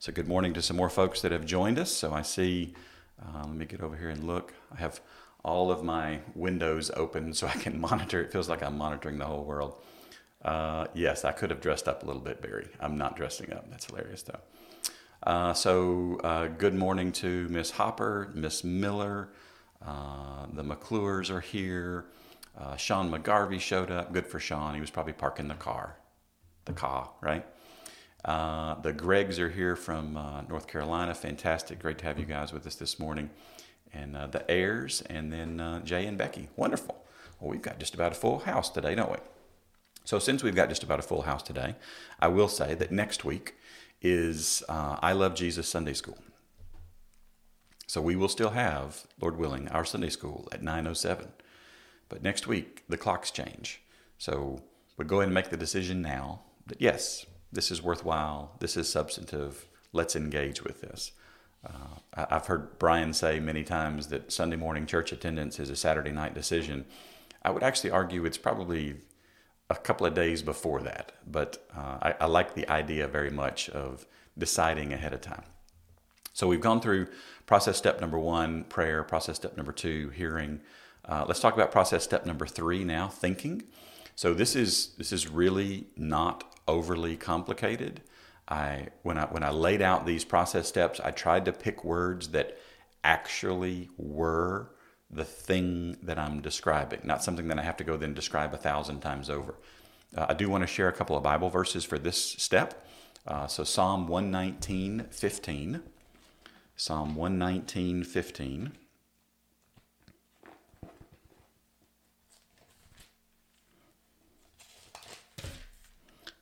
So, 0.00 0.10
good 0.10 0.26
morning 0.26 0.52
to 0.54 0.62
some 0.62 0.76
more 0.76 0.90
folks 0.90 1.20
that 1.20 1.30
have 1.30 1.46
joined 1.46 1.78
us. 1.78 1.92
So, 1.92 2.12
I 2.12 2.22
see, 2.22 2.74
uh, 3.22 3.44
let 3.46 3.54
me 3.54 3.66
get 3.66 3.82
over 3.82 3.96
here 3.96 4.08
and 4.08 4.24
look. 4.24 4.52
I 4.74 4.80
have 4.80 5.00
all 5.44 5.70
of 5.70 5.82
my 5.82 6.20
windows 6.34 6.90
open 6.96 7.32
so 7.32 7.46
I 7.46 7.52
can 7.52 7.80
monitor. 7.88 8.20
It 8.22 8.32
feels 8.32 8.48
like 8.48 8.62
I'm 8.62 8.76
monitoring 8.76 9.18
the 9.18 9.26
whole 9.26 9.44
world. 9.44 9.76
Uh, 10.42 10.86
yes, 10.94 11.24
I 11.24 11.32
could 11.32 11.50
have 11.50 11.60
dressed 11.60 11.86
up 11.88 12.02
a 12.02 12.06
little 12.06 12.22
bit, 12.22 12.40
Barry. 12.40 12.68
I'm 12.80 12.96
not 12.96 13.16
dressing 13.16 13.52
up. 13.52 13.70
That's 13.70 13.86
hilarious, 13.86 14.22
though. 14.22 14.40
Uh, 15.22 15.52
so, 15.52 16.18
uh, 16.24 16.46
good 16.46 16.74
morning 16.74 17.12
to 17.12 17.46
Miss 17.48 17.72
Hopper, 17.72 18.30
Miss 18.34 18.64
Miller. 18.64 19.28
Uh, 19.84 20.46
the 20.52 20.62
McClures 20.62 21.30
are 21.30 21.40
here. 21.40 22.06
Uh, 22.58 22.76
Sean 22.76 23.10
McGarvey 23.10 23.60
showed 23.60 23.90
up. 23.90 24.12
Good 24.12 24.26
for 24.26 24.40
Sean. 24.40 24.74
He 24.74 24.80
was 24.80 24.90
probably 24.90 25.12
parking 25.12 25.48
the 25.48 25.54
car, 25.54 25.96
the 26.64 26.72
car, 26.72 27.10
right? 27.20 27.46
Uh, 28.24 28.80
the 28.80 28.92
Gregs 28.92 29.38
are 29.38 29.48
here 29.48 29.76
from 29.76 30.14
North 30.48 30.66
Carolina. 30.66 31.14
Fantastic. 31.14 31.78
Great 31.80 31.98
to 31.98 32.06
have 32.06 32.18
you 32.18 32.26
guys 32.26 32.52
with 32.52 32.66
us 32.66 32.74
this 32.74 32.98
morning. 32.98 33.30
And 33.92 34.16
uh, 34.16 34.28
the 34.28 34.48
heirs, 34.50 35.02
and 35.10 35.32
then 35.32 35.60
uh, 35.60 35.80
Jay 35.80 36.06
and 36.06 36.16
Becky. 36.16 36.48
Wonderful. 36.56 37.04
Well, 37.40 37.50
we've 37.50 37.62
got 37.62 37.78
just 37.78 37.94
about 37.94 38.12
a 38.12 38.14
full 38.14 38.40
house 38.40 38.70
today, 38.70 38.94
don't 38.94 39.10
we? 39.10 39.18
So, 40.04 40.18
since 40.18 40.42
we've 40.42 40.54
got 40.54 40.68
just 40.68 40.82
about 40.82 40.98
a 40.98 41.02
full 41.02 41.22
house 41.22 41.42
today, 41.42 41.76
I 42.18 42.28
will 42.28 42.48
say 42.48 42.74
that 42.74 42.90
next 42.90 43.24
week 43.24 43.54
is 44.00 44.62
uh, 44.68 44.96
I 45.00 45.12
Love 45.12 45.34
Jesus 45.34 45.68
Sunday 45.68 45.92
School. 45.92 46.18
So, 47.86 48.00
we 48.00 48.16
will 48.16 48.28
still 48.28 48.50
have, 48.50 49.06
Lord 49.20 49.36
willing, 49.36 49.68
our 49.68 49.84
Sunday 49.84 50.10
school 50.10 50.48
at 50.52 50.62
907. 50.62 51.28
But 52.08 52.22
next 52.22 52.46
week, 52.46 52.84
the 52.88 52.96
clocks 52.96 53.30
change. 53.30 53.82
So, 54.18 54.62
we 54.96 55.04
go 55.04 55.16
ahead 55.16 55.28
and 55.28 55.34
make 55.34 55.50
the 55.50 55.56
decision 55.56 56.02
now 56.02 56.42
that 56.66 56.80
yes, 56.80 57.26
this 57.52 57.70
is 57.70 57.82
worthwhile, 57.82 58.56
this 58.60 58.76
is 58.76 58.88
substantive, 58.88 59.66
let's 59.92 60.14
engage 60.14 60.62
with 60.62 60.80
this. 60.80 61.12
Uh, 61.64 61.96
I've 62.14 62.46
heard 62.46 62.78
Brian 62.78 63.12
say 63.12 63.40
many 63.40 63.62
times 63.62 64.08
that 64.08 64.32
Sunday 64.32 64.56
morning 64.56 64.86
church 64.86 65.12
attendance 65.12 65.58
is 65.58 65.70
a 65.70 65.76
Saturday 65.76 66.10
night 66.10 66.34
decision. 66.34 66.84
I 67.42 67.50
would 67.50 67.62
actually 67.62 67.90
argue 67.90 68.24
it's 68.24 68.38
probably 68.38 68.96
a 69.68 69.76
couple 69.76 70.06
of 70.06 70.14
days 70.14 70.42
before 70.42 70.82
that, 70.82 71.12
but 71.26 71.66
uh, 71.76 71.98
I, 72.02 72.14
I 72.20 72.26
like 72.26 72.54
the 72.54 72.68
idea 72.68 73.06
very 73.06 73.30
much 73.30 73.68
of 73.70 74.06
deciding 74.36 74.92
ahead 74.92 75.12
of 75.12 75.20
time. 75.20 75.44
So 76.32 76.48
we've 76.48 76.60
gone 76.60 76.80
through 76.80 77.08
process 77.46 77.76
step 77.76 78.00
number 78.00 78.18
one, 78.18 78.64
prayer, 78.64 79.02
process 79.04 79.36
step 79.36 79.56
number 79.56 79.72
two, 79.72 80.10
hearing. 80.10 80.60
Uh, 81.04 81.24
let's 81.26 81.40
talk 81.40 81.54
about 81.54 81.70
process 81.70 82.02
step 82.04 82.26
number 82.26 82.46
three 82.46 82.84
now, 82.84 83.08
thinking. 83.08 83.62
So 84.16 84.34
this 84.34 84.54
is 84.54 84.94
this 84.98 85.12
is 85.12 85.28
really 85.28 85.86
not 85.96 86.44
overly 86.68 87.16
complicated. 87.16 88.02
I 88.50 88.88
when 89.02 89.16
I 89.16 89.26
when 89.26 89.42
I 89.42 89.50
laid 89.50 89.80
out 89.80 90.06
these 90.06 90.24
process 90.24 90.66
steps, 90.66 91.00
I 91.00 91.12
tried 91.12 91.44
to 91.44 91.52
pick 91.52 91.84
words 91.84 92.28
that 92.28 92.58
actually 93.04 93.88
were 93.96 94.72
the 95.10 95.24
thing 95.24 95.96
that 96.02 96.18
I'm 96.18 96.40
describing, 96.40 97.00
not 97.04 97.22
something 97.22 97.48
that 97.48 97.58
I 97.58 97.62
have 97.62 97.76
to 97.78 97.84
go 97.84 97.96
then 97.96 98.14
describe 98.14 98.54
a 98.54 98.56
thousand 98.58 99.00
times 99.00 99.30
over. 99.30 99.56
Uh, 100.16 100.26
I 100.28 100.34
do 100.34 100.48
want 100.48 100.62
to 100.62 100.66
share 100.66 100.88
a 100.88 100.92
couple 100.92 101.16
of 101.16 101.22
Bible 101.22 101.48
verses 101.48 101.84
for 101.84 101.98
this 101.98 102.22
step. 102.22 102.86
Uh, 103.26 103.46
so 103.46 103.64
Psalm 103.64 104.08
119, 104.08 105.06
15. 105.10 105.82
Psalm 106.76 107.14
119, 107.14 108.04
15. 108.04 108.72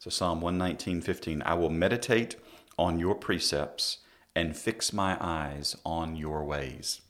So 0.08 0.24
Psalm 0.24 0.40
119, 0.40 1.02
15. 1.02 1.42
I 1.44 1.52
will 1.52 1.68
meditate 1.68 2.36
on 2.78 2.98
your 2.98 3.14
precepts 3.14 3.98
and 4.34 4.56
fix 4.56 4.90
my 4.90 5.18
eyes 5.20 5.76
on 5.84 6.16
your 6.16 6.44
ways. 6.44 7.02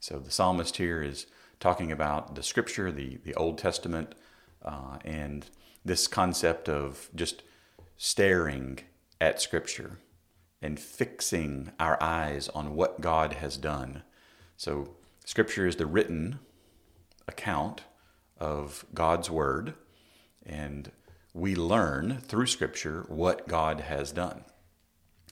So 0.00 0.18
the 0.18 0.32
psalmist 0.32 0.78
here 0.78 1.00
is 1.00 1.26
talking 1.60 1.92
about 1.92 2.34
the 2.34 2.42
scripture, 2.42 2.90
the, 2.90 3.18
the 3.24 3.32
Old 3.34 3.58
Testament, 3.58 4.16
uh, 4.64 4.98
and 5.04 5.46
this 5.84 6.08
concept 6.08 6.68
of 6.68 7.10
just 7.14 7.44
staring 7.96 8.80
at 9.20 9.40
scripture 9.40 10.00
and 10.60 10.80
fixing 10.80 11.70
our 11.78 11.96
eyes 12.02 12.48
on 12.48 12.74
what 12.74 13.00
God 13.00 13.34
has 13.34 13.56
done. 13.56 14.02
So 14.56 14.96
scripture 15.24 15.68
is 15.68 15.76
the 15.76 15.86
written 15.86 16.40
account 17.28 17.82
of 18.40 18.84
God's 18.92 19.30
word, 19.30 19.74
and 20.44 20.90
we 21.36 21.54
learn 21.54 22.16
through 22.22 22.46
Scripture 22.46 23.04
what 23.08 23.46
God 23.46 23.80
has 23.80 24.10
done. 24.10 24.44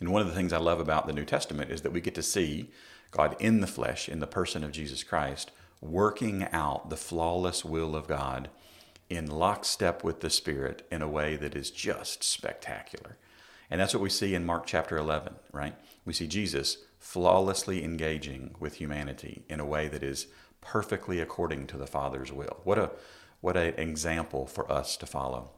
And 0.00 0.10
one 0.10 0.20
of 0.20 0.28
the 0.28 0.34
things 0.34 0.52
I 0.52 0.58
love 0.58 0.78
about 0.78 1.06
the 1.06 1.14
New 1.14 1.24
Testament 1.24 1.70
is 1.70 1.80
that 1.80 1.92
we 1.92 2.02
get 2.02 2.14
to 2.16 2.22
see 2.22 2.70
God 3.10 3.34
in 3.40 3.62
the 3.62 3.66
flesh, 3.66 4.06
in 4.06 4.20
the 4.20 4.26
person 4.26 4.62
of 4.62 4.70
Jesus 4.70 5.02
Christ, 5.02 5.50
working 5.80 6.46
out 6.52 6.90
the 6.90 6.98
flawless 6.98 7.64
will 7.64 7.96
of 7.96 8.06
God 8.06 8.50
in 9.08 9.30
lockstep 9.30 10.04
with 10.04 10.20
the 10.20 10.28
Spirit 10.28 10.86
in 10.90 11.00
a 11.00 11.08
way 11.08 11.36
that 11.36 11.56
is 11.56 11.70
just 11.70 12.22
spectacular. 12.22 13.16
And 13.70 13.80
that's 13.80 13.94
what 13.94 14.02
we 14.02 14.10
see 14.10 14.34
in 14.34 14.44
Mark 14.44 14.66
chapter 14.66 14.98
11, 14.98 15.36
right? 15.52 15.74
We 16.04 16.12
see 16.12 16.26
Jesus 16.26 16.78
flawlessly 16.98 17.82
engaging 17.82 18.56
with 18.60 18.74
humanity 18.74 19.44
in 19.48 19.58
a 19.58 19.64
way 19.64 19.88
that 19.88 20.02
is 20.02 20.26
perfectly 20.60 21.18
according 21.18 21.66
to 21.68 21.78
the 21.78 21.86
Father's 21.86 22.30
will. 22.30 22.60
What 22.64 22.78
a 22.78 22.90
what 23.40 23.56
an 23.56 23.74
example 23.78 24.46
for 24.46 24.70
us 24.70 24.98
to 24.98 25.06
follow. 25.06 25.50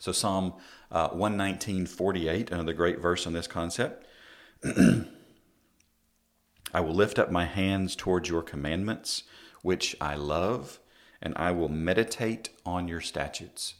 So, 0.00 0.12
Psalm 0.12 0.54
uh, 0.90 1.10
119, 1.10 1.84
48, 1.84 2.50
another 2.50 2.72
great 2.72 3.00
verse 3.00 3.26
on 3.26 3.34
this 3.34 3.46
concept. 3.46 4.06
I 6.72 6.80
will 6.80 6.94
lift 6.94 7.18
up 7.18 7.30
my 7.30 7.44
hands 7.44 7.94
towards 7.94 8.26
your 8.26 8.40
commandments, 8.40 9.24
which 9.60 9.94
I 10.00 10.14
love, 10.14 10.78
and 11.20 11.34
I 11.36 11.52
will 11.52 11.68
meditate 11.68 12.48
on 12.64 12.88
your 12.88 13.02
statutes. 13.02 13.74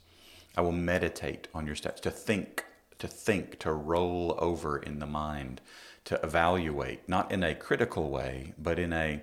I 0.54 0.60
will 0.60 0.72
meditate 0.72 1.48
on 1.54 1.66
your 1.66 1.74
statutes, 1.74 2.02
to 2.02 2.10
think, 2.10 2.66
to 2.98 3.08
think, 3.08 3.58
to 3.60 3.72
roll 3.72 4.36
over 4.38 4.76
in 4.76 4.98
the 4.98 5.06
mind, 5.06 5.62
to 6.04 6.20
evaluate, 6.22 7.08
not 7.08 7.32
in 7.32 7.42
a 7.42 7.54
critical 7.54 8.10
way, 8.10 8.52
but 8.58 8.78
in 8.78 8.92
a 8.92 9.22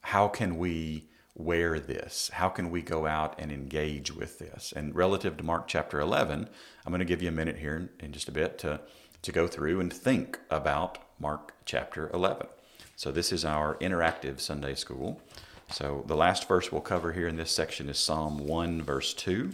how 0.00 0.26
can 0.26 0.58
we 0.58 1.08
wear 1.38 1.78
this? 1.78 2.30
How 2.34 2.48
can 2.48 2.70
we 2.70 2.82
go 2.82 3.06
out 3.06 3.34
and 3.38 3.50
engage 3.50 4.14
with 4.14 4.38
this? 4.38 4.72
And 4.74 4.94
relative 4.94 5.36
to 5.38 5.44
Mark 5.44 5.68
chapter 5.68 6.00
11, 6.00 6.48
I'm 6.84 6.92
going 6.92 6.98
to 6.98 7.06
give 7.06 7.22
you 7.22 7.28
a 7.28 7.32
minute 7.32 7.58
here 7.58 7.90
in 8.00 8.12
just 8.12 8.28
a 8.28 8.32
bit 8.32 8.58
to, 8.58 8.80
to 9.22 9.32
go 9.32 9.46
through 9.46 9.80
and 9.80 9.92
think 9.92 10.38
about 10.50 10.98
Mark 11.20 11.54
chapter 11.64 12.10
11. 12.12 12.48
So, 12.96 13.12
this 13.12 13.32
is 13.32 13.44
our 13.44 13.76
interactive 13.76 14.40
Sunday 14.40 14.74
school. 14.74 15.22
So, 15.70 16.02
the 16.06 16.16
last 16.16 16.48
verse 16.48 16.72
we'll 16.72 16.80
cover 16.80 17.12
here 17.12 17.28
in 17.28 17.36
this 17.36 17.52
section 17.52 17.88
is 17.88 17.98
Psalm 17.98 18.46
1, 18.46 18.82
verse 18.82 19.14
2. 19.14 19.52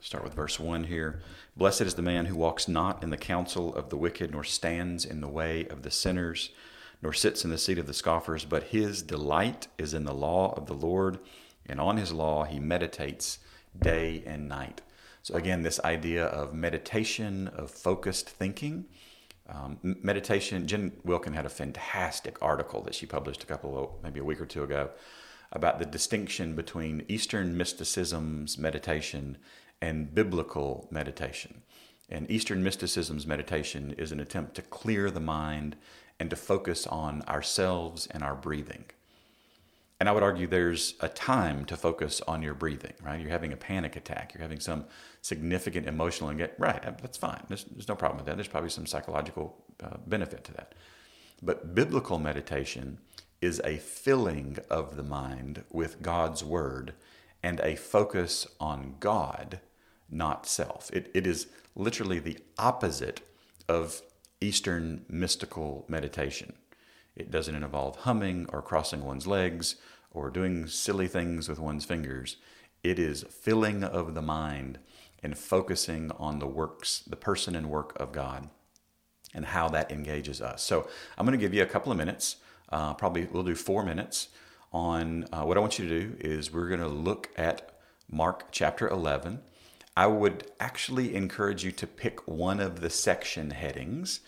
Start 0.00 0.24
with 0.24 0.32
verse 0.32 0.58
1 0.58 0.84
here. 0.84 1.20
Blessed 1.56 1.82
is 1.82 1.94
the 1.94 2.02
man 2.02 2.26
who 2.26 2.34
walks 2.34 2.66
not 2.66 3.02
in 3.02 3.10
the 3.10 3.18
counsel 3.18 3.74
of 3.74 3.90
the 3.90 3.96
wicked, 3.98 4.30
nor 4.30 4.42
stands 4.42 5.04
in 5.04 5.20
the 5.20 5.28
way 5.28 5.66
of 5.68 5.82
the 5.82 5.90
sinners 5.90 6.50
nor 7.02 7.12
sits 7.12 7.44
in 7.44 7.50
the 7.50 7.58
seat 7.58 7.78
of 7.78 7.86
the 7.86 7.94
scoffers, 7.94 8.44
but 8.44 8.64
his 8.64 9.02
delight 9.02 9.68
is 9.78 9.94
in 9.94 10.04
the 10.04 10.14
law 10.14 10.52
of 10.56 10.66
the 10.66 10.74
Lord, 10.74 11.18
and 11.66 11.80
on 11.80 11.96
his 11.96 12.12
law 12.12 12.44
he 12.44 12.58
meditates 12.58 13.38
day 13.78 14.22
and 14.26 14.48
night. 14.48 14.82
So, 15.22 15.34
again, 15.34 15.62
this 15.62 15.80
idea 15.80 16.24
of 16.24 16.54
meditation, 16.54 17.48
of 17.48 17.70
focused 17.70 18.28
thinking. 18.28 18.86
Um, 19.48 19.78
meditation, 19.82 20.66
Jen 20.66 20.92
Wilkin 21.04 21.34
had 21.34 21.44
a 21.44 21.50
fantastic 21.50 22.38
article 22.40 22.82
that 22.82 22.94
she 22.94 23.06
published 23.06 23.42
a 23.42 23.46
couple 23.46 23.78
of, 23.78 24.02
maybe 24.02 24.20
a 24.20 24.24
week 24.24 24.40
or 24.40 24.46
two 24.46 24.62
ago, 24.62 24.90
about 25.52 25.78
the 25.78 25.86
distinction 25.86 26.54
between 26.54 27.04
Eastern 27.08 27.56
mysticism's 27.56 28.56
meditation 28.56 29.36
and 29.82 30.14
biblical 30.14 30.86
meditation. 30.90 31.62
And 32.08 32.30
Eastern 32.30 32.62
mysticism's 32.62 33.26
meditation 33.26 33.94
is 33.98 34.12
an 34.12 34.20
attempt 34.20 34.54
to 34.56 34.62
clear 34.62 35.10
the 35.10 35.20
mind 35.20 35.76
and 36.20 36.30
to 36.30 36.36
focus 36.36 36.86
on 36.86 37.22
ourselves 37.22 38.06
and 38.08 38.22
our 38.22 38.36
breathing. 38.36 38.84
And 39.98 40.08
I 40.08 40.12
would 40.12 40.22
argue 40.22 40.46
there's 40.46 40.94
a 41.00 41.08
time 41.08 41.64
to 41.66 41.76
focus 41.76 42.22
on 42.28 42.42
your 42.42 42.54
breathing, 42.54 42.94
right? 43.02 43.20
You're 43.20 43.30
having 43.30 43.52
a 43.52 43.56
panic 43.56 43.96
attack, 43.96 44.32
you're 44.32 44.42
having 44.42 44.60
some 44.60 44.84
significant 45.22 45.86
emotional 45.86 46.30
and 46.30 46.38
get 46.38 46.54
Right, 46.58 46.82
that's 47.02 47.18
fine. 47.18 47.42
There's, 47.48 47.64
there's, 47.64 47.88
no 47.88 47.96
problem 47.96 48.18
with 48.18 48.26
that. 48.26 48.36
There's 48.36 48.48
probably 48.48 48.70
some 48.70 48.86
psychological 48.86 49.56
uh, 49.82 49.96
benefit 50.06 50.44
to 50.44 50.52
that. 50.52 50.74
But 51.42 51.74
biblical 51.74 52.18
meditation 52.18 52.98
is 53.40 53.60
a 53.64 53.76
filling 53.78 54.58
of 54.68 54.96
the 54.96 55.02
mind 55.02 55.64
with 55.70 56.02
God's 56.02 56.44
word 56.44 56.94
and 57.42 57.60
a 57.60 57.76
focus 57.76 58.46
on 58.60 58.96
God, 59.00 59.60
not 60.10 60.46
self. 60.46 60.90
It, 60.92 61.10
it 61.14 61.26
is 61.26 61.46
literally 61.74 62.18
the 62.18 62.38
opposite 62.58 63.20
of 63.68 64.02
Eastern 64.40 65.04
mystical 65.08 65.84
meditation. 65.88 66.54
It 67.14 67.30
doesn't 67.30 67.54
involve 67.54 67.96
humming 67.96 68.46
or 68.50 68.62
crossing 68.62 69.04
one's 69.04 69.26
legs 69.26 69.76
or 70.10 70.30
doing 70.30 70.66
silly 70.66 71.06
things 71.06 71.48
with 71.48 71.58
one's 71.58 71.84
fingers. 71.84 72.36
It 72.82 72.98
is 72.98 73.24
filling 73.24 73.84
of 73.84 74.14
the 74.14 74.22
mind 74.22 74.78
and 75.22 75.36
focusing 75.36 76.10
on 76.12 76.38
the 76.38 76.46
works, 76.46 77.00
the 77.06 77.16
person 77.16 77.54
and 77.54 77.68
work 77.68 77.98
of 78.00 78.12
God, 78.12 78.48
and 79.34 79.44
how 79.44 79.68
that 79.68 79.92
engages 79.92 80.40
us. 80.40 80.62
So 80.62 80.88
I'm 81.18 81.26
going 81.26 81.38
to 81.38 81.44
give 81.44 81.54
you 81.54 81.62
a 81.62 81.66
couple 81.66 81.92
of 81.92 81.98
minutes. 81.98 82.36
Uh, 82.70 82.94
probably 82.94 83.26
we'll 83.30 83.42
do 83.42 83.54
four 83.54 83.84
minutes 83.84 84.28
on 84.72 85.26
uh, 85.32 85.42
what 85.42 85.56
I 85.56 85.60
want 85.60 85.78
you 85.78 85.88
to 85.88 86.00
do 86.00 86.16
is 86.20 86.52
we're 86.52 86.68
going 86.68 86.80
to 86.80 86.88
look 86.88 87.28
at 87.36 87.78
Mark 88.10 88.46
chapter 88.50 88.88
11. 88.88 89.40
I 90.00 90.06
would 90.06 90.50
actually 90.58 91.14
encourage 91.14 91.62
you 91.62 91.72
to 91.72 91.86
pick 91.86 92.26
one 92.26 92.58
of 92.58 92.80
the 92.80 92.88
section 92.88 93.50
headings. 93.50 94.20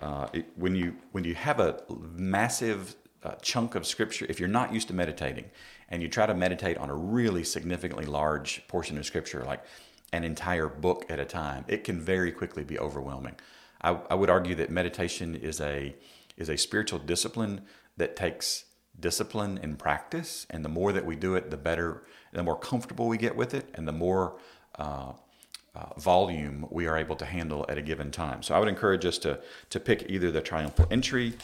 Uh, 0.00 0.28
it, 0.32 0.46
when 0.54 0.76
you 0.76 0.94
when 1.10 1.24
you 1.24 1.34
have 1.34 1.58
a 1.58 1.82
massive 2.14 2.94
uh, 3.24 3.32
chunk 3.42 3.74
of 3.74 3.84
scripture, 3.84 4.24
if 4.28 4.38
you're 4.38 4.48
not 4.60 4.72
used 4.72 4.86
to 4.86 4.94
meditating, 4.94 5.46
and 5.88 6.00
you 6.00 6.08
try 6.08 6.26
to 6.26 6.34
meditate 6.34 6.78
on 6.78 6.90
a 6.90 6.94
really 6.94 7.42
significantly 7.42 8.06
large 8.06 8.68
portion 8.68 8.96
of 8.98 9.04
scripture, 9.04 9.42
like 9.44 9.64
an 10.12 10.22
entire 10.22 10.68
book 10.68 11.04
at 11.08 11.18
a 11.18 11.24
time, 11.24 11.64
it 11.66 11.82
can 11.82 12.00
very 12.00 12.30
quickly 12.30 12.62
be 12.62 12.78
overwhelming. 12.78 13.34
I, 13.82 13.98
I 14.08 14.14
would 14.14 14.30
argue 14.30 14.54
that 14.54 14.70
meditation 14.70 15.34
is 15.34 15.60
a 15.60 15.96
is 16.36 16.48
a 16.48 16.56
spiritual 16.56 17.00
discipline 17.00 17.62
that 17.96 18.14
takes 18.14 18.66
discipline 19.00 19.58
and 19.60 19.76
practice, 19.76 20.46
and 20.50 20.64
the 20.64 20.68
more 20.68 20.92
that 20.92 21.04
we 21.04 21.16
do 21.16 21.34
it, 21.34 21.50
the 21.50 21.56
better, 21.56 22.04
the 22.32 22.44
more 22.44 22.56
comfortable 22.56 23.08
we 23.08 23.18
get 23.18 23.34
with 23.34 23.54
it, 23.54 23.68
and 23.74 23.88
the 23.88 23.98
more 24.06 24.38
uh, 24.78 25.12
uh, 25.74 26.00
volume 26.00 26.66
we 26.70 26.86
are 26.86 26.96
able 26.96 27.16
to 27.16 27.26
handle 27.26 27.66
at 27.68 27.76
a 27.76 27.82
given 27.82 28.10
time. 28.10 28.42
So 28.42 28.54
I 28.54 28.58
would 28.58 28.68
encourage 28.68 29.04
us 29.04 29.18
to 29.18 29.40
to 29.70 29.80
pick 29.80 30.06
either 30.08 30.30
the 30.30 30.40
triumphal 30.40 30.86
entry, 30.90 31.34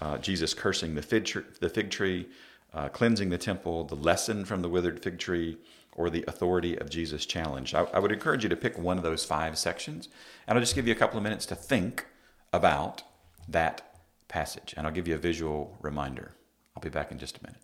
uh, 0.00 0.18
Jesus 0.18 0.54
cursing 0.54 0.94
the 0.94 1.02
fig 1.02 1.24
tree, 1.24 1.44
the 1.60 1.68
fig 1.68 1.90
tree 1.90 2.28
uh, 2.74 2.88
cleansing 2.88 3.28
the 3.30 3.38
temple, 3.38 3.84
the 3.84 3.96
lesson 3.96 4.44
from 4.44 4.62
the 4.62 4.68
withered 4.68 5.02
fig 5.02 5.18
tree, 5.18 5.58
or 5.94 6.08
the 6.08 6.24
authority 6.26 6.78
of 6.78 6.88
Jesus 6.88 7.26
challenge. 7.26 7.74
I, 7.74 7.82
I 7.92 7.98
would 7.98 8.12
encourage 8.12 8.42
you 8.42 8.48
to 8.48 8.56
pick 8.56 8.78
one 8.78 8.96
of 8.96 9.04
those 9.04 9.24
five 9.24 9.58
sections, 9.58 10.08
and 10.46 10.56
I'll 10.56 10.62
just 10.62 10.74
give 10.74 10.86
you 10.86 10.92
a 10.92 10.96
couple 10.96 11.18
of 11.18 11.22
minutes 11.22 11.46
to 11.46 11.54
think 11.54 12.06
about 12.52 13.02
that 13.48 13.98
passage, 14.28 14.74
and 14.76 14.86
I'll 14.86 14.92
give 14.92 15.06
you 15.06 15.14
a 15.14 15.18
visual 15.18 15.76
reminder. 15.82 16.32
I'll 16.74 16.82
be 16.82 16.88
back 16.88 17.12
in 17.12 17.18
just 17.18 17.38
a 17.38 17.42
minute. 17.42 17.60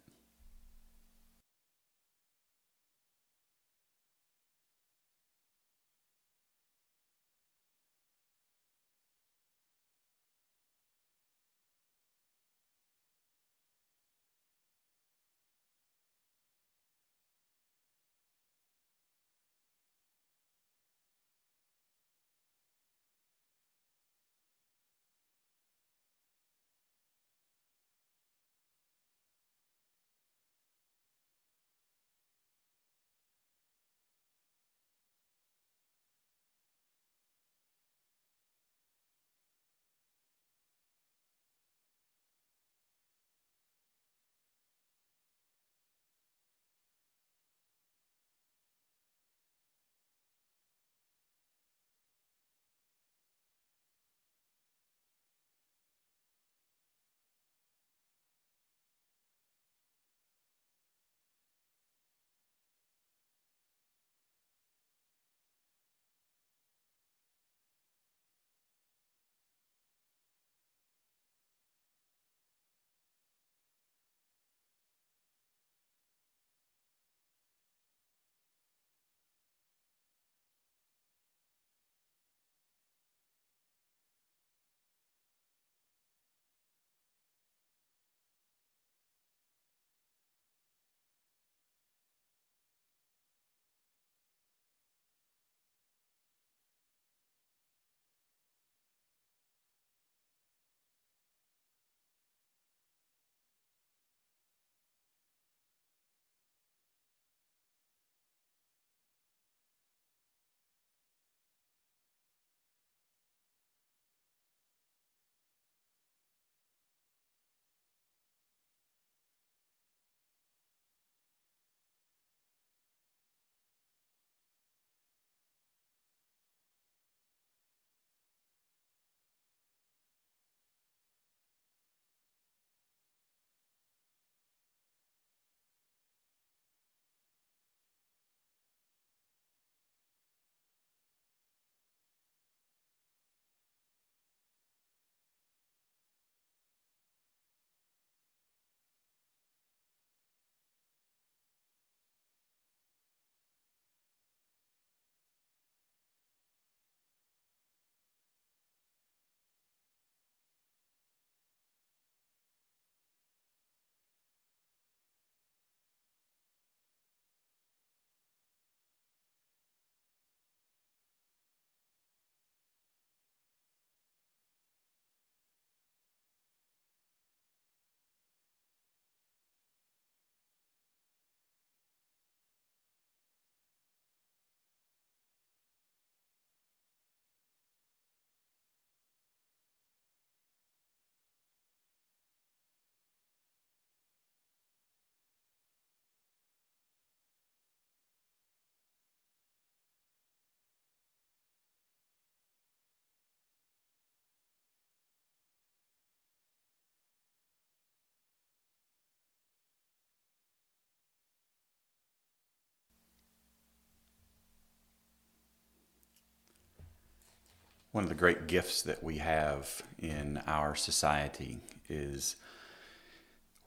One 217.98 218.04
of 218.04 218.08
the 218.10 218.14
great 218.14 218.46
gifts 218.46 218.82
that 218.82 219.02
we 219.02 219.18
have 219.18 219.82
in 219.98 220.40
our 220.46 220.76
society 220.76 221.58
is 221.88 222.36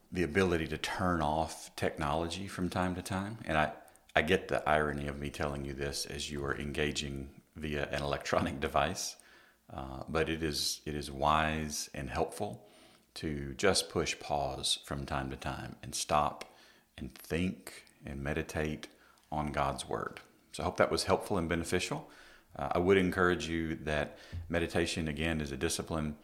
the 0.09 0.23
ability 0.23 0.65
to 0.65 0.77
turn 0.77 1.21
off 1.21 1.69
technology 1.75 2.47
from 2.47 2.69
time 2.69 2.95
to 2.95 3.01
time. 3.01 3.37
And 3.43 3.57
I, 3.57 3.73
I 4.15 4.21
get 4.21 4.47
the 4.47 4.63
irony 4.69 5.09
of 5.09 5.19
me 5.19 5.29
telling 5.29 5.65
you 5.65 5.73
this 5.73 6.05
as 6.05 6.31
you 6.31 6.45
are 6.45 6.57
engaging 6.57 7.27
via 7.57 7.89
an 7.91 8.01
electronic 8.01 8.57
device, 8.61 9.17
uh, 9.73 10.03
but 10.07 10.29
it 10.29 10.41
is 10.43 10.79
it 10.85 10.95
is 10.95 11.11
wise 11.11 11.89
and 11.93 12.09
helpful 12.09 12.65
to 13.15 13.53
just 13.57 13.89
push 13.89 14.17
pause 14.17 14.79
from 14.85 15.05
time 15.05 15.29
to 15.31 15.35
time 15.35 15.75
and 15.83 15.93
stop 15.93 16.55
and 16.97 17.13
think 17.15 17.83
and 18.05 18.23
meditate 18.23 18.87
on 19.29 19.51
God's 19.51 19.89
word. 19.89 20.21
So 20.53 20.63
I 20.63 20.67
hope 20.67 20.77
that 20.77 20.89
was 20.89 21.03
helpful 21.03 21.37
and 21.37 21.49
beneficial. 21.49 22.09
Uh, 22.57 22.69
I 22.73 22.79
would 22.79 22.97
encourage 22.97 23.47
you 23.47 23.75
that 23.83 24.17
meditation 24.49 25.07
again 25.07 25.41
is 25.41 25.51
a 25.51 25.57
discipline. 25.57 26.15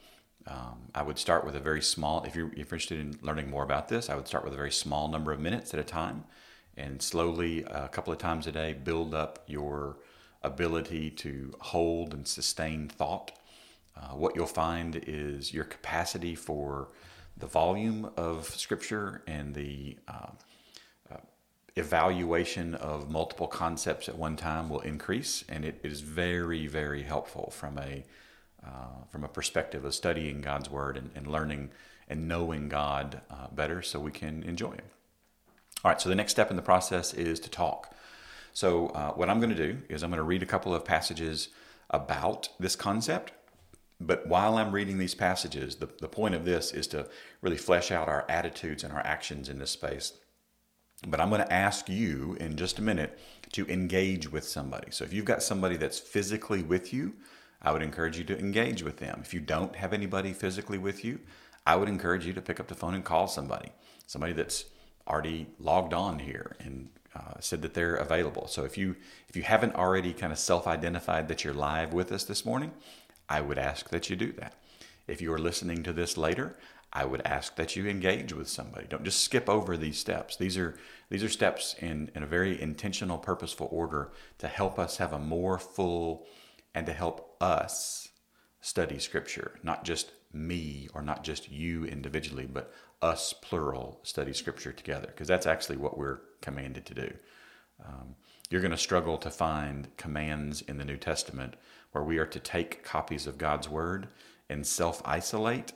Um, 0.46 0.90
I 0.96 1.02
would 1.02 1.18
start 1.18 1.46
with 1.46 1.56
a 1.56 1.60
very 1.60 1.82
small. 1.82 2.24
If 2.24 2.36
you're, 2.36 2.48
if 2.48 2.58
you're 2.58 2.64
interested 2.64 3.00
in 3.00 3.18
learning 3.22 3.50
more 3.50 3.64
about 3.64 3.88
this, 3.88 4.10
I 4.10 4.16
would 4.16 4.28
start 4.28 4.44
with 4.44 4.54
a 4.54 4.58
very 4.58 4.72
small 4.72 5.08
number 5.08 5.32
of 5.32 5.40
minutes 5.40 5.74
at 5.74 5.80
a 5.80 5.84
time 5.84 6.24
and 6.78 7.02
slowly, 7.02 7.64
a 7.64 7.90
couple 7.90 8.14
of 8.14 8.20
times 8.20 8.46
a 8.48 8.52
day, 8.52 8.74
build 8.74 9.14
up 9.16 9.44
your 9.48 9.98
ability 10.44 11.10
to 11.10 11.54
hold 11.60 12.14
and 12.14 12.28
sustain 12.28 12.88
thought. 12.88 13.32
Uh, 13.98 14.10
what 14.10 14.36
you'll 14.36 14.46
find 14.46 14.96
is 15.08 15.54
your 15.54 15.64
capacity 15.64 16.36
for 16.36 16.90
the 17.36 17.48
volume 17.48 18.12
of 18.16 18.46
scripture 18.46 19.24
and 19.28 19.56
the 19.56 19.98
uh, 20.08 20.12
uh, 20.12 20.32
evaluation 21.78 22.76
of 22.76 23.10
multiple 23.10 23.48
concepts 23.48 24.10
at 24.10 24.18
one 24.18 24.36
time 24.36 24.70
will 24.70 24.82
increase, 24.82 25.44
and 25.50 25.66
it 25.66 25.80
is 25.84 26.02
very, 26.02 26.68
very 26.68 27.04
helpful 27.04 27.52
from 27.52 27.78
a 27.78 28.04
uh, 28.66 29.06
from 29.10 29.24
a 29.24 29.28
perspective 29.28 29.86
of 29.86 29.94
studying 29.94 30.42
God's 30.42 30.70
word 30.70 30.98
and, 30.98 31.12
and 31.16 31.28
learning 31.28 31.70
and 32.10 32.28
knowing 32.28 32.68
God 32.70 33.22
uh, 33.30 33.48
better, 33.52 33.82
so 33.82 34.00
we 34.00 34.12
can 34.12 34.44
enjoy 34.44 34.72
Him. 34.72 34.86
All 35.84 35.92
right, 35.92 36.02
so 36.02 36.10
the 36.10 36.16
next 36.16 36.32
step 36.32 36.50
in 36.50 36.56
the 36.56 36.62
process 36.62 37.14
is 37.14 37.40
to 37.42 37.50
talk. 37.50 37.94
So, 38.54 38.88
uh, 38.88 39.12
what 39.12 39.30
I'm 39.30 39.40
going 39.40 39.56
to 39.56 39.74
do 39.74 39.78
is 39.90 40.04
I'm 40.04 40.10
going 40.10 40.18
to 40.18 40.24
read 40.24 40.42
a 40.42 40.48
couple 40.48 40.74
of 40.74 40.84
passages 40.84 41.50
about 41.90 42.50
this 42.60 42.76
concept. 42.76 43.32
But 44.00 44.28
while 44.28 44.58
I'm 44.58 44.72
reading 44.72 44.98
these 44.98 45.16
passages, 45.16 45.76
the, 45.76 45.90
the 46.00 46.08
point 46.08 46.36
of 46.36 46.46
this 46.46 46.72
is 46.72 46.88
to 46.88 47.08
really 47.42 47.58
flesh 47.58 47.92
out 47.92 48.08
our 48.08 48.26
attitudes 48.30 48.84
and 48.84 48.94
our 48.94 49.06
actions 49.06 49.50
in 49.50 49.60
this 49.60 49.72
space. 49.72 50.14
But 51.06 51.20
I'm 51.20 51.30
going 51.30 51.42
to 51.42 51.54
ask 51.54 51.90
you 51.90 52.36
in 52.40 52.56
just 52.56 52.80
a 52.80 52.82
minute 52.82 53.20
to 53.52 53.68
engage 53.68 54.32
with 54.32 54.44
somebody. 54.44 54.88
So, 54.92 55.04
if 55.04 55.14
you've 55.14 55.26
got 55.26 55.44
somebody 55.44 55.78
that's 55.78 56.00
physically 56.00 56.64
with 56.64 56.92
you, 56.92 57.14
I 57.62 57.72
would 57.72 57.82
encourage 57.82 58.18
you 58.18 58.24
to 58.26 58.40
engage 58.40 58.84
with 58.84 58.98
them. 58.98 59.20
If 59.24 59.34
you 59.34 59.40
don't 59.40 59.76
have 59.76 59.94
anybody 59.94 60.34
physically 60.34 60.78
with 60.78 61.06
you, 61.06 61.20
I 61.66 61.76
would 61.76 61.90
encourage 61.90 62.26
you 62.26 62.34
to 62.34 62.42
pick 62.42 62.60
up 62.60 62.68
the 62.68 62.76
phone 62.76 62.94
and 62.94 63.04
call 63.04 63.28
somebody, 63.28 63.72
somebody 64.06 64.34
that's 64.34 64.66
already 65.08 65.48
logged 65.60 65.94
on 65.94 66.20
here 66.20 66.56
and 66.60 66.90
uh, 67.16 67.40
said 67.40 67.62
that 67.62 67.74
they're 67.74 67.96
available. 67.96 68.48
So 68.48 68.64
if 68.64 68.78
you 68.78 68.96
if 69.28 69.36
you 69.36 69.44
haven't 69.44 69.76
already 69.76 70.14
kind 70.14 70.32
of 70.32 70.40
self-identified 70.40 71.28
that 71.28 71.44
you're 71.44 71.54
live 71.54 71.94
with 71.94 72.12
us 72.12 72.24
this 72.24 72.46
morning, 72.46 72.72
I 73.28 73.42
would 73.42 73.58
ask 73.58 73.90
that 73.90 74.10
you 74.10 74.16
do 74.16 74.32
that. 74.34 74.54
If 75.08 75.22
you 75.22 75.34
are 75.34 75.40
listening 75.40 75.84
to 75.84 75.94
this 75.94 76.18
later, 76.18 76.58
I 76.94 77.06
would 77.06 77.22
ask 77.26 77.56
that 77.56 77.76
you 77.76 77.88
engage 77.88 78.34
with 78.34 78.48
somebody. 78.48 78.88
Don't 78.88 79.04
just 79.04 79.22
skip 79.22 79.50
over 79.50 79.76
these 79.76 80.00
steps. 80.00 80.38
These 80.38 80.58
are 80.58 80.78
these 81.10 81.24
are 81.24 81.30
steps 81.30 81.76
in, 81.80 82.10
in 82.16 82.24
a 82.24 82.28
very 82.28 82.60
intentional, 82.62 83.18
purposeful 83.18 83.68
order 83.72 84.12
to 84.40 84.48
help 84.48 84.80
us 84.80 84.98
have 84.98 85.14
a 85.14 85.20
more 85.20 85.60
full 85.60 86.26
and 86.74 86.86
to 86.86 86.94
help 86.94 87.36
us 87.42 88.10
study 88.62 89.00
scripture, 89.00 89.60
not 89.64 89.84
just 89.84 90.12
me 90.34 90.88
or 90.94 91.02
not 91.02 91.24
just 91.24 91.52
you 91.52 91.86
individually, 91.86 92.46
but 92.46 92.74
us 93.02 93.34
plural 93.34 94.00
study 94.04 94.34
scripture 94.34 94.72
together 94.72 95.08
because 95.08 95.28
that's 95.28 95.46
actually 95.46 95.78
what 95.78 95.98
we're 95.98 96.20
commanded 96.42 96.86
to 96.86 96.94
do. 96.94 97.14
Um, 97.86 98.16
you're 98.50 98.62
going 98.62 98.72
to 98.72 98.78
struggle 98.78 99.18
to 99.20 99.30
find 99.30 99.96
commands 99.98 100.62
in 100.62 100.78
the 100.78 100.86
New 100.86 100.98
Testament 100.98 101.56
where 101.92 102.04
we 102.04 102.18
are 102.18 102.26
to 102.26 102.40
take 102.40 102.84
copies 102.84 103.28
of 103.28 103.38
God's 103.38 103.70
word 103.70 104.08
and 104.50 104.66
self 104.66 105.02
isolate 105.06 105.74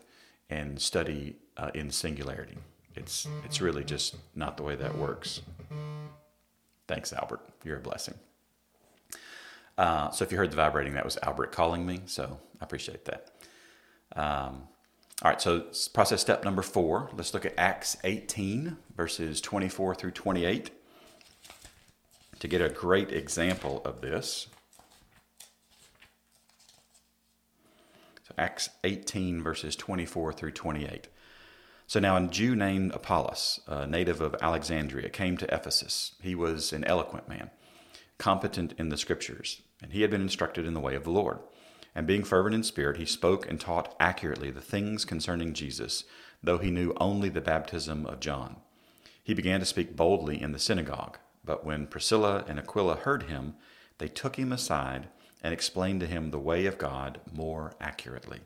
and 0.52 0.80
study 0.80 1.38
uh, 1.58 1.72
in 1.74 1.90
singularity. 1.90 2.58
It's, 2.96 3.28
it's 3.46 3.62
really 3.62 3.84
just 3.84 4.16
not 4.36 4.58
the 4.58 4.64
way 4.64 4.76
that 4.76 4.96
works. 4.98 5.42
Thanks, 6.88 7.14
Albert. 7.14 7.40
You're 7.64 7.78
a 7.78 7.82
blessing. 7.82 8.16
Uh, 9.78 10.12
so 10.12 10.26
if 10.26 10.32
you 10.32 10.38
heard 10.38 10.52
the 10.52 10.58
vibrating, 10.58 10.94
that 10.94 11.06
was 11.06 11.18
Albert 11.24 11.52
calling 11.54 11.86
me. 11.86 12.02
So 12.06 12.38
I 12.60 12.66
appreciate 12.66 13.06
that. 13.06 13.32
Um, 14.16 14.68
all 15.24 15.30
right, 15.32 15.42
so 15.42 15.68
process 15.94 16.20
step 16.20 16.44
number 16.44 16.62
four. 16.62 17.10
Let's 17.16 17.34
look 17.34 17.46
at 17.46 17.54
Acts 17.58 17.96
18, 18.04 18.76
verses 18.98 19.40
24 19.40 19.96
through 19.96 20.12
28, 20.12 20.72
to 22.40 22.48
get 22.48 22.62
a 22.62 22.70
great 22.70 23.12
example 23.12 23.82
of 23.86 24.02
this. 24.02 24.48
Acts 28.38 28.70
18, 28.84 29.42
verses 29.42 29.76
24 29.76 30.34
through 30.34 30.52
28. 30.52 31.08
So 31.88 32.00
now 32.00 32.16
a 32.16 32.28
Jew 32.28 32.56
named 32.56 32.94
Apollos, 32.94 33.60
a 33.68 33.86
native 33.86 34.22
of 34.22 34.36
Alexandria, 34.42 35.10
came 35.10 35.38
to 35.38 35.54
Ephesus. 35.54 36.14
He 36.22 36.36
was 36.36 36.72
an 36.72 36.84
eloquent 36.86 37.28
man, 37.28 37.50
competent 38.18 38.74
in 38.78 38.90
the 38.90 38.98
scriptures, 38.98 39.62
and 39.82 39.92
he 39.92 40.02
had 40.02 40.12
been 40.12 40.22
instructed 40.22 40.66
in 40.66 40.74
the 40.74 40.80
way 40.80 40.96
of 40.96 41.04
the 41.04 41.12
Lord. 41.12 41.40
And 41.94 42.08
being 42.08 42.24
fervent 42.24 42.56
in 42.56 42.64
spirit, 42.64 42.98
he 42.98 43.06
spoke 43.06 43.50
and 43.50 43.60
taught 43.60 43.96
accurately 44.00 44.52
the 44.52 44.62
things 44.62 45.04
concerning 45.04 45.54
Jesus, 45.54 46.06
though 46.42 46.58
he 46.58 46.72
knew 46.72 46.94
only 46.98 47.28
the 47.30 47.42
baptism 47.42 48.06
of 48.06 48.22
John. 48.22 48.58
He 49.24 49.34
began 49.34 49.60
to 49.60 49.66
speak 49.66 49.96
boldly 49.96 50.42
in 50.42 50.54
the 50.54 50.60
synagogue. 50.60 51.18
But 51.44 51.66
when 51.66 51.88
Priscilla 51.88 52.46
and 52.48 52.60
Aquila 52.60 52.96
heard 52.96 53.24
him, 53.24 53.56
they 53.98 54.08
took 54.08 54.38
him 54.38 54.52
aside 54.52 55.10
and 55.42 55.54
explained 55.54 56.00
to 56.02 56.08
him 56.08 56.32
the 56.32 56.40
way 56.40 56.66
of 56.66 56.78
God 56.78 57.20
more 57.34 57.74
accurately. 57.80 58.42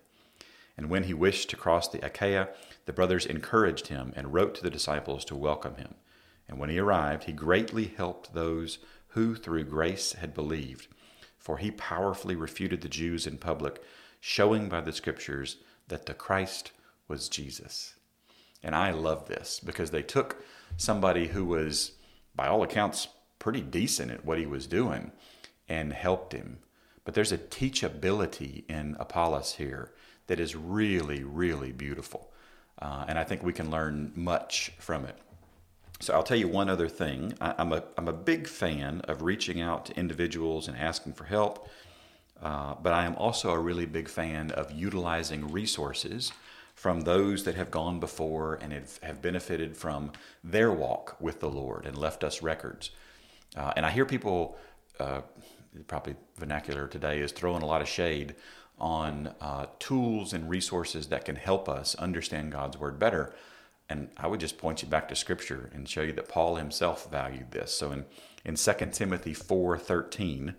And 0.77 0.89
when 0.89 1.03
he 1.03 1.13
wished 1.13 1.49
to 1.49 1.55
cross 1.55 1.87
the 1.87 2.05
Achaia, 2.05 2.49
the 2.85 2.93
brothers 2.93 3.25
encouraged 3.25 3.87
him 3.87 4.13
and 4.15 4.33
wrote 4.33 4.55
to 4.55 4.63
the 4.63 4.69
disciples 4.69 5.23
to 5.25 5.35
welcome 5.35 5.75
him. 5.75 5.95
And 6.47 6.59
when 6.59 6.69
he 6.69 6.79
arrived, 6.79 7.23
he 7.23 7.33
greatly 7.33 7.93
helped 7.95 8.33
those 8.33 8.79
who 9.09 9.35
through 9.35 9.65
grace 9.65 10.13
had 10.13 10.33
believed 10.33 10.87
for 11.45 11.59
he 11.59 11.69
powerfully 11.69 12.35
refuted 12.35 12.81
the 12.81 12.89
Jews 12.89 13.27
in 13.27 13.37
public, 13.37 13.79
showing 14.19 14.67
by 14.67 14.81
the 14.81 14.91
scriptures 14.91 15.57
that 15.89 16.07
the 16.07 16.15
Christ 16.15 16.71
was 17.07 17.29
Jesus. 17.29 17.93
And 18.63 18.73
I 18.73 18.89
love 18.89 19.27
this 19.27 19.59
because 19.59 19.91
they 19.91 20.01
took 20.01 20.43
somebody 20.75 21.27
who 21.27 21.45
was, 21.45 21.91
by 22.35 22.47
all 22.47 22.63
accounts, 22.63 23.09
pretty 23.37 23.61
decent 23.61 24.09
at 24.09 24.25
what 24.25 24.39
he 24.39 24.47
was 24.47 24.65
doing 24.65 25.11
and 25.69 25.93
helped 25.93 26.33
him. 26.33 26.57
But 27.05 27.13
there's 27.13 27.31
a 27.31 27.37
teachability 27.37 28.63
in 28.69 28.97
Apollos 28.99 29.53
here 29.53 29.93
that 30.27 30.39
is 30.39 30.55
really, 30.55 31.23
really 31.23 31.71
beautiful. 31.71 32.31
Uh, 32.81 33.05
and 33.07 33.17
I 33.17 33.23
think 33.23 33.43
we 33.43 33.53
can 33.53 33.71
learn 33.71 34.11
much 34.15 34.73
from 34.79 35.05
it. 35.05 35.17
So 36.01 36.13
I'll 36.13 36.23
tell 36.23 36.37
you 36.37 36.49
one 36.49 36.69
other 36.69 36.89
thing. 36.89 37.33
I, 37.39 37.55
am 37.61 37.71
a 37.71 37.83
I'm 37.97 38.09
a 38.09 38.13
big 38.13 38.47
fan 38.47 39.01
of 39.01 39.21
reaching 39.21 39.61
out 39.61 39.85
to 39.85 39.97
individuals 39.97 40.67
and 40.67 40.75
asking 40.75 41.13
for 41.13 41.23
help, 41.23 41.69
uh, 42.41 42.75
but 42.81 42.91
I 42.91 43.05
am 43.05 43.15
also 43.15 43.51
a 43.51 43.59
really 43.59 43.85
big 43.85 44.09
fan 44.09 44.51
of 44.51 44.71
utilizing 44.71 45.51
resources 45.51 46.33
from 46.75 47.01
those 47.01 47.45
that 47.45 47.55
have 47.55 47.71
gone 47.71 48.01
before 48.01 48.59
and 48.61 48.73
have, 48.73 48.99
have 49.01 49.21
benefited 49.21 49.77
from 49.77 50.11
their 50.43 50.71
walk 50.71 51.15
with 51.21 51.39
the 51.39 51.49
Lord 51.49 51.85
and 51.85 51.97
left 51.97 52.23
us 52.23 52.41
records. 52.41 52.89
Uh, 53.55 53.71
and 53.77 53.85
I 53.85 53.91
hear 53.91 54.05
people, 54.05 54.57
uh, 54.99 55.21
probably 55.83 56.15
vernacular 56.37 56.87
today, 56.87 57.19
is 57.19 57.31
throwing 57.31 57.61
a 57.61 57.65
lot 57.65 57.81
of 57.81 57.87
shade 57.87 58.35
on 58.77 59.33
uh, 59.39 59.67
tools 59.79 60.33
and 60.33 60.49
resources 60.49 61.07
that 61.07 61.25
can 61.25 61.35
help 61.35 61.69
us 61.69 61.95
understand 61.95 62.51
God's 62.51 62.77
word 62.77 62.99
better. 62.99 63.33
And 63.87 64.09
I 64.17 64.27
would 64.27 64.39
just 64.39 64.57
point 64.57 64.81
you 64.81 64.87
back 64.87 65.07
to 65.09 65.15
scripture 65.15 65.69
and 65.73 65.87
show 65.87 66.01
you 66.01 66.13
that 66.13 66.27
Paul 66.27 66.55
himself 66.55 67.09
valued 67.11 67.51
this. 67.51 67.71
So 67.71 67.91
in, 67.91 68.05
in 68.43 68.55
2 68.55 68.73
Timothy 68.91 69.33
4.13, 69.33 70.55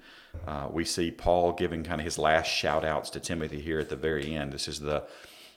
uh, 0.46 0.68
we 0.70 0.84
see 0.84 1.10
Paul 1.10 1.52
giving 1.52 1.82
kind 1.82 2.00
of 2.00 2.04
his 2.04 2.18
last 2.18 2.46
shout 2.46 2.84
outs 2.84 3.10
to 3.10 3.20
Timothy 3.20 3.60
here 3.60 3.80
at 3.80 3.88
the 3.88 3.96
very 3.96 4.34
end. 4.34 4.52
This 4.52 4.68
is 4.68 4.80
the 4.80 5.04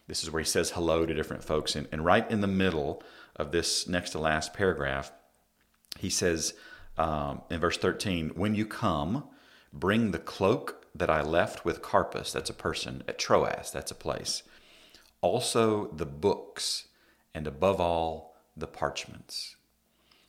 this 0.08 0.24
is 0.24 0.32
where 0.32 0.41
he 0.41 0.45
says 0.45 0.72
hello 0.72 1.06
to 1.06 1.13
different 1.13 1.43
folks. 1.43 1.76
And, 1.76 1.88
and 1.91 2.04
right 2.04 2.30
in 2.32 2.41
the 2.41 2.48
middle 2.48 3.04
of 3.36 3.52
this 3.52 3.88
next 3.88 4.10
to 4.12 4.19
last 4.19 4.56
paragraph, 4.56 5.12
he 6.00 6.10
says 6.10 6.56
um, 6.98 7.43
in 7.52 7.60
verse 7.60 7.78
13, 7.78 8.30
When 8.30 8.56
you 8.56 8.65
come, 8.65 9.26
bring 9.73 10.12
the 10.12 10.19
cloak 10.19 10.86
that 10.95 11.10
I 11.10 11.21
left 11.21 11.65
with 11.65 11.82
Carpus, 11.82 12.32
that's 12.32 12.49
a 12.49 12.53
person, 12.53 13.03
at 13.08 13.19
Troas, 13.19 13.71
that's 13.71 13.91
a 13.91 13.95
place. 13.95 14.43
Also 15.21 15.88
the 15.88 16.05
books 16.05 16.88
and 17.34 17.47
above 17.47 17.79
all, 17.79 18.36
the 18.55 18.67
parchments. 18.67 19.55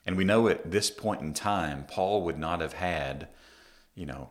And 0.07 0.17
we 0.17 0.25
know 0.25 0.49
at 0.49 0.71
this 0.71 0.91
point 0.91 1.21
in 1.21 1.35
time, 1.35 1.85
Paul 1.89 2.23
would 2.23 2.39
not 2.39 2.61
have 2.61 2.75
had, 2.75 3.29
you 3.95 4.07
know, 4.07 4.31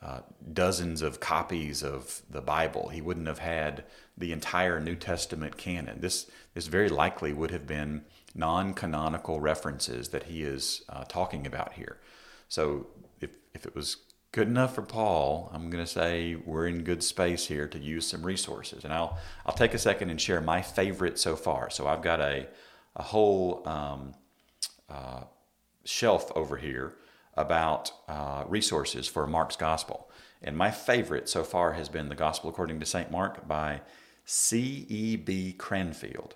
uh, 0.00 0.20
dozens 0.52 1.00
of 1.00 1.20
copies 1.20 1.82
of 1.82 2.22
the 2.28 2.40
Bible. 2.40 2.88
He 2.88 3.00
wouldn't 3.00 3.28
have 3.28 3.38
had 3.38 3.84
the 4.18 4.32
entire 4.32 4.80
New 4.80 4.96
Testament 4.96 5.56
canon. 5.56 6.00
This 6.00 6.28
this 6.54 6.66
very 6.66 6.88
likely 6.88 7.32
would 7.32 7.52
have 7.52 7.68
been 7.68 8.04
non-canonical 8.34 9.40
references 9.40 10.08
that 10.08 10.24
he 10.24 10.42
is 10.42 10.82
uh, 10.88 11.04
talking 11.04 11.46
about 11.46 11.74
here. 11.74 11.98
So 12.48 12.88
if 13.20 13.30
if 13.54 13.64
it 13.64 13.76
was 13.76 13.98
good 14.32 14.48
enough 14.48 14.74
for 14.74 14.82
Paul, 14.82 15.50
I'm 15.52 15.68
going 15.70 15.84
to 15.84 15.90
say 15.90 16.34
we're 16.34 16.66
in 16.66 16.82
good 16.82 17.02
space 17.02 17.46
here 17.46 17.68
to 17.68 17.78
use 17.78 18.06
some 18.06 18.24
resources. 18.24 18.84
And 18.84 18.92
I'll 18.92 19.18
I'll 19.46 19.54
take 19.54 19.74
a 19.74 19.78
second 19.78 20.10
and 20.10 20.20
share 20.20 20.40
my 20.40 20.62
favorite 20.62 21.18
so 21.18 21.36
far. 21.36 21.70
So 21.70 21.86
I've 21.86 22.02
got 22.02 22.20
a 22.20 22.48
a 22.96 23.02
whole 23.02 23.62
um, 23.66 24.14
uh, 24.88 25.24
shelf 25.84 26.32
over 26.34 26.56
here 26.56 26.94
about 27.34 27.92
uh, 28.08 28.44
resources 28.46 29.06
for 29.06 29.26
Mark's 29.26 29.56
Gospel. 29.56 30.10
And 30.42 30.56
my 30.56 30.70
favorite 30.70 31.28
so 31.28 31.44
far 31.44 31.74
has 31.74 31.88
been 31.88 32.08
the 32.08 32.14
Gospel 32.14 32.50
according 32.50 32.80
to 32.80 32.86
St. 32.86 33.10
Mark 33.10 33.46
by 33.46 33.80
C.E.B. 34.24 35.54
Cranfield. 35.54 36.34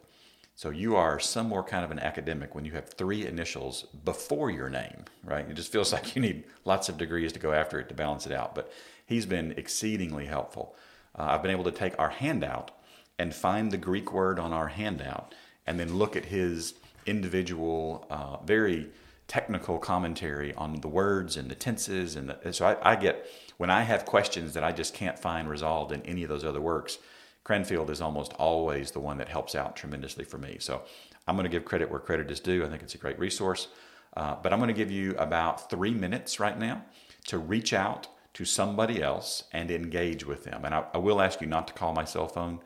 So 0.57 0.71
you 0.71 0.97
are 0.97 1.21
some 1.21 1.51
more 1.51 1.63
kind 1.63 1.85
of 1.85 1.91
an 1.91 1.99
academic 1.99 2.55
when 2.55 2.65
you 2.65 2.73
have 2.73 2.89
three 2.89 3.27
initials 3.27 3.83
before 4.07 4.51
your 4.51 4.71
name, 4.71 5.05
right? 5.23 5.47
It 5.47 5.53
just 5.53 5.71
feels 5.71 5.93
like 5.93 6.17
you 6.17 6.23
need 6.23 6.45
lots 6.65 6.89
of 6.89 6.97
degrees 6.97 7.31
to 7.35 7.39
go 7.39 7.53
after 7.53 7.79
it 7.79 7.91
to 7.91 7.95
balance 7.95 8.25
it 8.25 8.33
out. 8.33 8.55
But 8.55 8.73
he's 9.05 9.27
been 9.27 9.53
exceedingly 9.59 10.25
helpful. 10.25 10.75
Uh, 11.15 11.25
I've 11.25 11.43
been 11.43 11.51
able 11.51 11.65
to 11.65 11.71
take 11.71 11.99
our 11.99 12.09
handout 12.09 12.71
and 13.19 13.35
find 13.35 13.71
the 13.71 13.77
Greek 13.77 14.15
word 14.15 14.39
on 14.39 14.55
our 14.55 14.69
handout 14.69 15.35
and 15.67 15.79
then 15.79 15.99
look 15.99 16.17
at 16.17 16.25
his 16.25 16.73
individual, 17.05 18.07
uh, 18.09 18.39
very 18.39 18.89
technical 19.29 19.79
commentary 19.79 20.55
on 20.55 20.81
the 20.81 20.89
words 20.89 21.37
and 21.37 21.51
the 21.51 21.55
tenses. 21.55 22.17
And 22.17 22.31
the, 22.31 22.53
so 22.55 22.65
I, 22.65 22.93
I 22.93 22.97
get, 22.97 23.27
when 23.59 23.69
I 23.69 23.83
have 23.83 24.07
questions 24.07 24.55
that 24.55 24.65
I 24.65 24.73
just 24.73 24.95
can't 24.95 25.19
find 25.19 25.51
resolved 25.51 25.93
in 25.93 26.01
any 26.07 26.23
of 26.23 26.31
those 26.31 26.45
other 26.45 26.63
works, 26.63 26.97
Cranfield 27.47 27.91
is 27.91 28.01
almost 28.01 28.33
always 28.41 28.91
the 28.91 28.99
one 28.99 29.19
that 29.19 29.29
helps 29.29 29.55
out 29.55 29.77
tremendously 29.77 30.25
for 30.25 30.37
me. 30.37 30.57
So 30.59 30.83
I'm 31.29 31.37
going 31.37 31.45
to 31.45 31.49
give 31.49 31.65
credit 31.65 31.89
where 31.89 32.01
credit 32.01 32.29
is 32.29 32.41
due. 32.41 32.65
I 32.65 32.69
think 32.69 32.83
it's 32.83 32.97
a 32.97 32.99
great 32.99 33.21
resource. 33.21 33.69
Uh, 34.17 34.35
but 34.43 34.53
I'm 34.53 34.59
going 34.59 34.67
to 34.67 34.75
give 34.75 34.91
you 34.91 35.15
about 35.17 35.71
three 35.71 35.95
minutes 35.95 36.41
right 36.41 36.59
now 36.59 36.83
to 37.29 37.39
reach 37.39 37.73
out 37.73 38.09
to 38.35 38.45
somebody 38.45 39.01
else 39.01 39.45
and 39.53 39.71
engage 39.71 40.27
with 40.27 40.43
them. 40.43 40.65
And 40.65 40.75
I, 40.75 40.87
I 40.93 40.99
will 40.99 41.21
ask 41.21 41.41
you 41.41 41.47
not 41.47 41.69
to 41.69 41.73
call 41.73 41.93
my 41.93 42.05
cell 42.05 42.27
phone. 42.27 42.59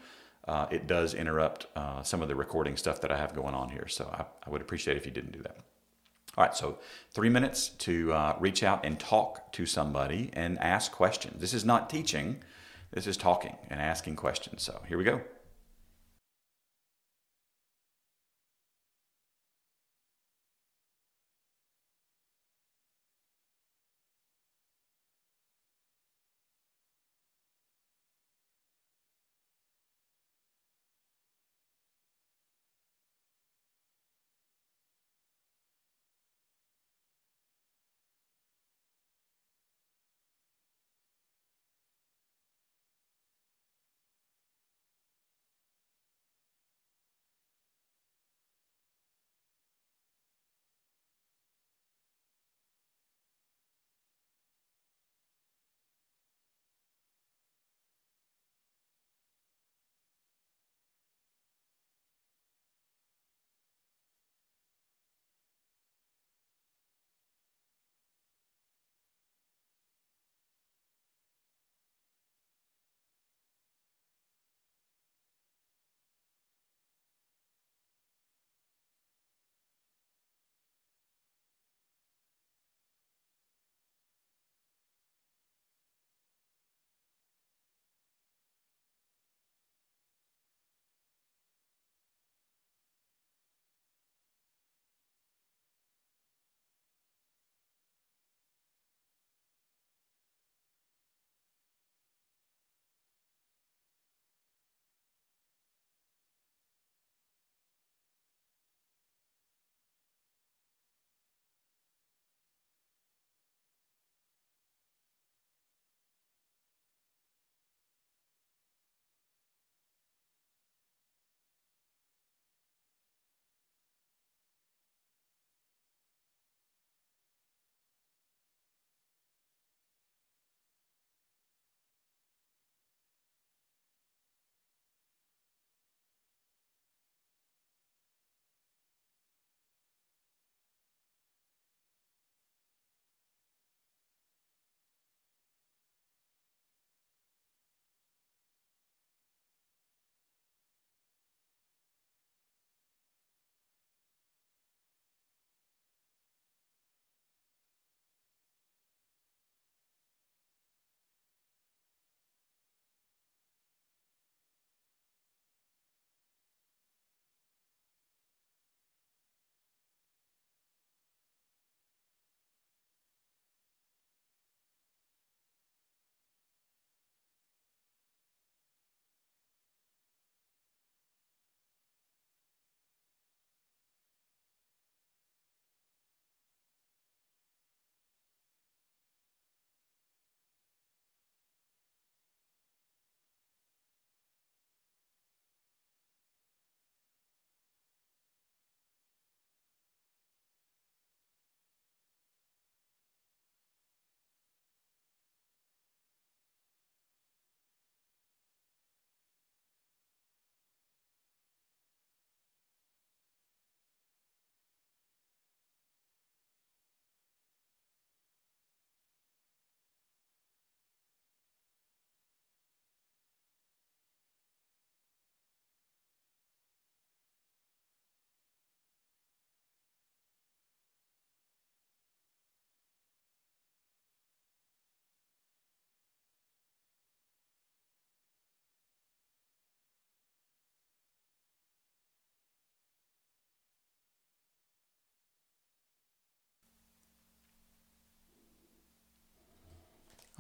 Uh, 0.49 0.67
it 0.71 0.87
does 0.87 1.13
interrupt 1.13 1.67
uh, 1.77 2.03
some 2.03 2.23
of 2.23 2.29
the 2.29 2.35
recording 2.35 2.79
stuff 2.79 3.03
that 3.03 3.13
I 3.13 3.19
have 3.19 3.35
going 3.35 3.55
on 3.55 3.69
here. 3.69 3.87
So 3.87 4.09
I, 4.11 4.25
I, 4.47 4.49
would 4.49 4.63
appreciate 4.63 4.97
if 4.97 5.05
you 5.05 5.13
didn't 5.13 5.33
do 5.33 5.43
that. 5.43 5.59
All 6.39 6.45
right, 6.45 6.57
so 6.57 6.79
three 7.11 7.29
minutes 7.29 7.69
to 7.69 8.15
uh, 8.15 8.37
reach 8.41 8.63
out 8.63 8.87
and 8.87 8.99
talk 8.99 9.53
to 9.53 9.67
somebody 9.67 10.31
and 10.33 10.59
ask 10.59 10.91
questions. 10.91 11.39
This 11.39 11.53
is 11.53 11.67
not 11.67 11.91
teaching. 11.91 12.41
This 12.93 13.07
is 13.07 13.17
talking 13.17 13.57
and 13.69 13.81
asking 13.81 14.17
questions. 14.17 14.63
So 14.63 14.83
here 14.89 14.99
we 14.99 15.05
go. 15.05 15.21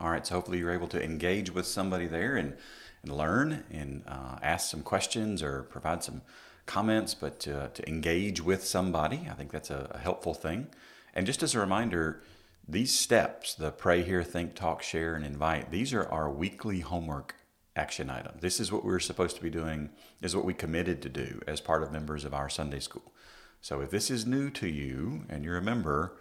All 0.00 0.10
right, 0.10 0.26
so 0.26 0.36
hopefully 0.36 0.58
you're 0.58 0.72
able 0.72 0.88
to 0.88 1.04
engage 1.04 1.52
with 1.52 1.66
somebody 1.66 2.06
there 2.06 2.36
and, 2.36 2.54
and 3.02 3.14
learn 3.14 3.64
and 3.70 4.02
uh, 4.08 4.38
ask 4.42 4.70
some 4.70 4.82
questions 4.82 5.42
or 5.42 5.64
provide 5.64 6.02
some 6.02 6.22
comments, 6.64 7.12
but 7.12 7.38
to, 7.40 7.70
to 7.74 7.86
engage 7.86 8.40
with 8.40 8.64
somebody, 8.64 9.28
I 9.30 9.34
think 9.34 9.52
that's 9.52 9.68
a, 9.68 9.90
a 9.90 9.98
helpful 9.98 10.32
thing. 10.32 10.68
And 11.14 11.26
just 11.26 11.42
as 11.42 11.54
a 11.54 11.60
reminder, 11.60 12.22
these 12.66 12.98
steps 12.98 13.54
the 13.54 13.72
pray, 13.72 14.02
hear, 14.02 14.22
think, 14.22 14.54
talk, 14.54 14.82
share, 14.82 15.14
and 15.14 15.24
invite 15.24 15.70
these 15.70 15.92
are 15.92 16.08
our 16.08 16.30
weekly 16.30 16.80
homework 16.80 17.34
action 17.76 18.08
item. 18.08 18.36
This 18.40 18.58
is 18.58 18.72
what 18.72 18.84
we're 18.84 19.00
supposed 19.00 19.36
to 19.36 19.42
be 19.42 19.50
doing, 19.50 19.90
is 20.22 20.34
what 20.34 20.46
we 20.46 20.54
committed 20.54 21.02
to 21.02 21.10
do 21.10 21.42
as 21.46 21.60
part 21.60 21.82
of 21.82 21.92
members 21.92 22.24
of 22.24 22.32
our 22.32 22.48
Sunday 22.48 22.80
school. 22.80 23.12
So 23.60 23.82
if 23.82 23.90
this 23.90 24.10
is 24.10 24.24
new 24.24 24.48
to 24.50 24.66
you 24.66 25.24
and 25.28 25.44
you're 25.44 25.58
a 25.58 25.62
member, 25.62 26.16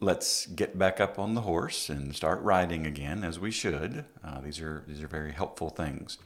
let's 0.00 0.46
get 0.46 0.78
back 0.78 1.00
up 1.00 1.18
on 1.18 1.34
the 1.34 1.42
horse 1.42 1.88
and 1.88 2.14
start 2.14 2.42
riding 2.42 2.86
again 2.86 3.24
as 3.24 3.38
we 3.38 3.50
should. 3.50 4.04
Uh, 4.22 4.40
these 4.40 4.60
are 4.60 4.84
these 4.86 5.02
are 5.02 5.08
very 5.08 5.32
helpful 5.32 5.70
things. 5.70 6.18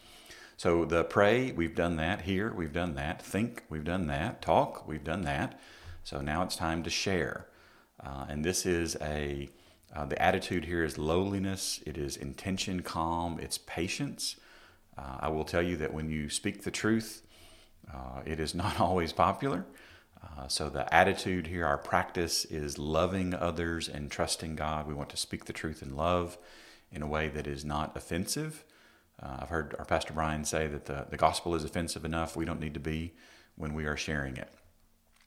So 0.57 0.85
the 0.85 1.05
pray, 1.05 1.53
we've 1.53 1.75
done 1.75 1.97
that. 1.97 2.23
Here, 2.23 2.53
we've 2.53 2.73
done 2.73 2.95
that. 2.97 3.23
Think, 3.23 3.63
we've 3.69 3.85
done 3.85 4.09
that. 4.09 4.43
Talk, 4.43 4.89
we've 4.89 5.05
done 5.05 5.23
that. 5.23 5.61
So 6.03 6.21
now 6.21 6.43
it's 6.43 6.57
time 6.57 6.83
to 6.83 6.91
share. 6.91 7.47
Uh, 8.05 8.27
and 8.29 8.45
this 8.45 8.67
is 8.67 8.97
a 9.01 9.51
uh, 9.95 10.05
the 10.05 10.21
attitude 10.21 10.67
here 10.67 10.85
is 10.85 10.99
lowliness, 10.99 11.81
it 11.87 11.97
is 11.97 12.17
intention, 12.17 12.83
calm, 12.83 13.39
it's 13.41 13.59
patience. 13.59 14.37
Uh, 14.99 15.17
I 15.21 15.29
will 15.29 15.45
tell 15.45 15.63
you 15.63 15.77
that 15.79 15.95
when 15.95 16.11
you 16.11 16.29
speak 16.29 16.63
the 16.63 16.71
truth, 16.71 17.23
uh, 17.93 18.21
it 18.27 18.39
is 18.39 18.55
not 18.55 18.81
always 18.81 19.13
popular. 19.13 19.65
Uh, 20.23 20.49
so, 20.49 20.69
the 20.69 20.93
attitude 20.93 21.47
here, 21.47 21.65
our 21.65 21.79
practice 21.79 22.45
is 22.45 22.79
loving 22.79 23.35
others 23.35 23.89
and 23.89 24.11
trusting 24.11 24.57
God. 24.57 24.87
We 24.87 24.95
want 24.95 25.11
to 25.11 25.17
speak 25.17 25.45
the 25.45 25.53
truth 25.53 25.83
in 25.83 25.95
love 25.95 26.39
in 26.91 27.03
a 27.03 27.07
way 27.07 27.29
that 27.29 27.47
is 27.47 27.65
not 27.65 27.97
offensive. 27.97 28.65
Uh, 29.23 29.39
I've 29.41 29.49
heard 29.49 29.77
our 29.79 29.85
Pastor 29.85 30.13
Brian 30.13 30.45
say 30.45 30.67
that 30.67 30.87
the, 30.87 31.07
the 31.09 31.17
gospel 31.17 31.55
is 31.55 31.65
offensive 31.65 32.05
enough. 32.05 32.37
We 32.37 32.45
don't 32.45 32.61
need 32.61 32.75
to 32.75 32.81
be 32.81 33.15
when 33.57 33.75
we 33.75 33.85
are 33.85 33.97
sharing 33.97 34.37
it. 34.37 34.51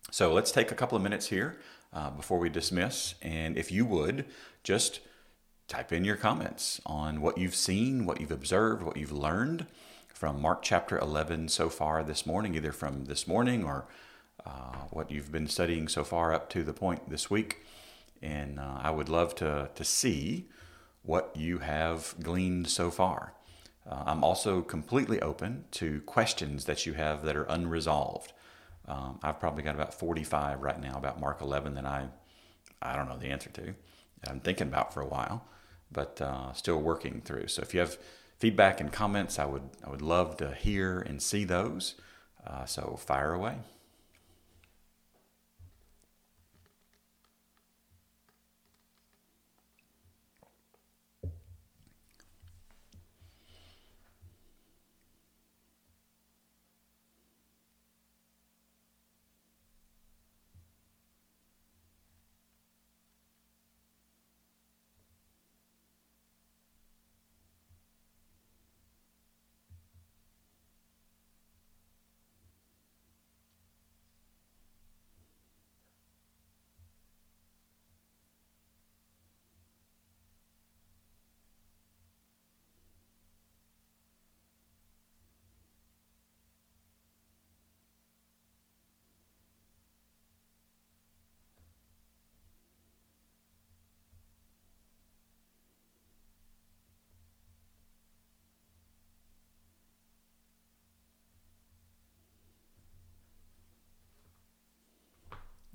So, 0.09 0.33
let's 0.33 0.51
take 0.51 0.71
a 0.71 0.75
couple 0.75 0.97
of 0.97 1.03
minutes 1.03 1.27
here 1.27 1.57
uh, 1.93 2.09
before 2.09 2.39
we 2.39 2.49
dismiss. 2.49 3.15
And 3.21 3.57
if 3.57 3.71
you 3.71 3.85
would, 3.85 4.25
just 4.63 4.99
type 5.67 5.93
in 5.93 6.03
your 6.03 6.17
comments 6.17 6.81
on 6.85 7.21
what 7.21 7.37
you've 7.37 7.55
seen, 7.55 8.05
what 8.05 8.19
you've 8.19 8.31
observed, 8.31 8.83
what 8.83 8.97
you've 8.97 9.11
learned 9.11 9.67
from 10.09 10.41
Mark 10.41 10.61
chapter 10.63 10.99
11 10.99 11.47
so 11.47 11.69
far 11.69 12.03
this 12.03 12.25
morning, 12.25 12.55
either 12.55 12.73
from 12.73 13.05
this 13.05 13.25
morning 13.25 13.63
or 13.63 13.87
uh, 14.45 14.85
what 14.89 15.11
you've 15.11 15.31
been 15.31 15.47
studying 15.47 15.87
so 15.87 16.03
far 16.03 16.33
up 16.33 16.49
to 16.49 16.63
the 16.63 16.73
point 16.73 17.09
this 17.09 17.29
week. 17.29 17.65
And 18.21 18.59
uh, 18.59 18.79
I 18.81 18.91
would 18.91 19.09
love 19.09 19.35
to, 19.35 19.69
to 19.73 19.83
see 19.83 20.47
what 21.03 21.35
you 21.35 21.59
have 21.59 22.15
gleaned 22.21 22.67
so 22.67 22.91
far. 22.91 23.33
Uh, 23.89 24.03
I'm 24.05 24.23
also 24.23 24.61
completely 24.61 25.21
open 25.21 25.65
to 25.71 26.01
questions 26.01 26.65
that 26.65 26.85
you 26.85 26.93
have 26.93 27.23
that 27.23 27.35
are 27.35 27.45
unresolved. 27.45 28.33
Um, 28.87 29.19
I've 29.23 29.39
probably 29.39 29.63
got 29.63 29.75
about 29.75 29.93
45 29.93 30.61
right 30.61 30.79
now 30.79 30.97
about 30.97 31.19
Mark 31.19 31.41
11 31.41 31.75
that 31.75 31.85
I, 31.85 32.07
I 32.81 32.95
don't 32.95 33.09
know 33.09 33.17
the 33.17 33.29
answer 33.29 33.49
to. 33.51 33.73
I'm 34.27 34.39
thinking 34.39 34.67
about 34.67 34.93
for 34.93 35.01
a 35.01 35.07
while, 35.07 35.45
but 35.91 36.21
uh, 36.21 36.53
still 36.53 36.79
working 36.79 37.21
through. 37.21 37.47
So 37.47 37.61
if 37.61 37.73
you 37.73 37.79
have 37.79 37.97
feedback 38.37 38.79
and 38.79 38.91
comments, 38.91 39.39
I 39.39 39.45
would 39.45 39.69
I 39.85 39.89
would 39.89 40.01
love 40.01 40.37
to 40.37 40.53
hear 40.53 40.99
and 40.99 41.21
see 41.21 41.43
those. 41.43 41.95
Uh, 42.45 42.65
so 42.65 42.99
fire 42.99 43.33
away. 43.33 43.57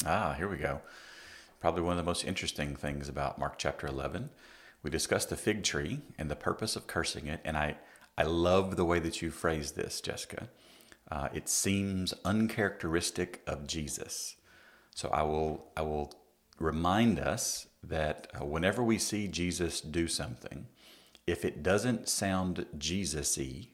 Ah, 0.09 0.35
here 0.35 0.47
we 0.47 0.57
go. 0.57 0.83
Probably 1.59 1.83
one 1.83 1.95
of 1.95 1.97
the 1.97 2.09
most 2.09 2.25
interesting 2.25 2.77
things 2.77 3.09
about 3.09 3.41
Mark 3.41 3.59
chapter 3.59 3.89
11. 3.89 4.31
We 4.85 4.89
discussed 4.89 5.31
the 5.31 5.37
fig 5.37 5.65
tree 5.65 5.99
and 6.17 6.31
the 6.31 6.37
purpose 6.37 6.77
of 6.77 6.87
cursing 6.87 7.27
it. 7.27 7.41
And 7.45 7.57
I, 7.57 7.79
I 8.17 8.23
love 8.23 8.77
the 8.77 8.85
way 8.85 9.01
that 9.01 9.21
you 9.21 9.33
phrase 9.33 9.73
this, 9.73 10.01
Jessica. 10.01 10.49
Uh, 11.11 11.29
it 11.35 11.49
seems 11.49 12.15
uncharacteristic 12.25 13.43
of 13.49 13.67
Jesus. 13.67 14.37
So 14.95 15.09
I 15.09 15.25
will, 15.25 15.73
I 15.77 15.83
will 15.83 16.13
remind 16.61 17.19
us 17.19 17.67
that 17.83 18.29
uh, 18.41 18.45
whenever 18.45 18.85
we 18.85 18.99
see 18.99 19.27
Jesus 19.27 19.81
do 19.81 20.07
something, 20.07 20.69
if 21.27 21.45
it 21.45 21.65
doesn't 21.65 22.09
sound 22.09 22.67
Jesus 22.79 23.37
y, 23.37 23.71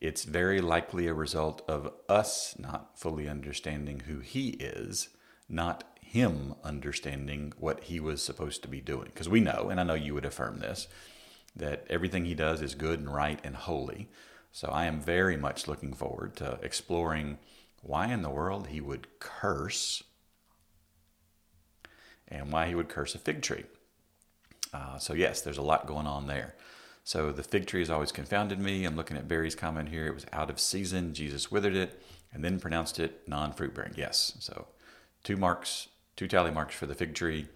it's 0.00 0.22
very 0.22 0.60
likely 0.60 1.08
a 1.08 1.12
result 1.12 1.62
of 1.68 1.92
us 2.08 2.56
not 2.56 2.96
fully 2.96 3.28
understanding 3.28 4.02
who 4.06 4.20
he 4.20 4.50
is 4.50 5.08
not 5.50 5.84
him 6.00 6.54
understanding 6.64 7.52
what 7.58 7.84
he 7.84 8.00
was 8.00 8.22
supposed 8.22 8.62
to 8.62 8.68
be 8.68 8.80
doing. 8.80 9.06
Because 9.06 9.28
we 9.28 9.40
know, 9.40 9.68
and 9.70 9.78
I 9.78 9.84
know 9.84 9.94
you 9.94 10.14
would 10.14 10.24
affirm 10.24 10.58
this, 10.58 10.88
that 11.54 11.86
everything 11.88 12.24
he 12.24 12.34
does 12.34 12.62
is 12.62 12.74
good 12.74 12.98
and 12.98 13.12
right 13.12 13.40
and 13.44 13.54
holy. 13.56 14.08
So 14.52 14.68
I 14.68 14.86
am 14.86 15.00
very 15.00 15.36
much 15.36 15.68
looking 15.68 15.92
forward 15.92 16.36
to 16.36 16.58
exploring 16.62 17.38
why 17.82 18.08
in 18.08 18.22
the 18.22 18.30
world 18.30 18.68
he 18.68 18.80
would 18.80 19.06
curse 19.20 20.02
and 22.28 22.52
why 22.52 22.66
he 22.66 22.74
would 22.74 22.88
curse 22.88 23.14
a 23.14 23.18
fig 23.18 23.42
tree. 23.42 23.64
Uh, 24.72 24.98
so, 24.98 25.14
yes, 25.14 25.40
there's 25.40 25.58
a 25.58 25.62
lot 25.62 25.86
going 25.86 26.06
on 26.06 26.26
there. 26.26 26.54
So, 27.02 27.32
the 27.32 27.42
fig 27.42 27.66
tree 27.66 27.80
has 27.80 27.90
always 27.90 28.12
confounded 28.12 28.60
me. 28.60 28.84
I'm 28.84 28.94
looking 28.94 29.16
at 29.16 29.26
Barry's 29.26 29.56
comment 29.56 29.88
here. 29.88 30.06
It 30.06 30.14
was 30.14 30.26
out 30.32 30.50
of 30.50 30.60
season. 30.60 31.12
Jesus 31.12 31.50
withered 31.50 31.74
it 31.74 32.00
and 32.32 32.44
then 32.44 32.60
pronounced 32.60 33.00
it 33.00 33.26
non 33.26 33.52
fruit 33.52 33.74
bearing. 33.74 33.94
Yes. 33.96 34.36
So, 34.38 34.68
Two 35.24 35.36
marks, 35.36 35.88
two 36.16 36.28
tally 36.28 36.50
marks 36.50 36.74
for 36.74 36.86
the 36.86 36.94
fig 36.94 37.14
tree. 37.14 37.46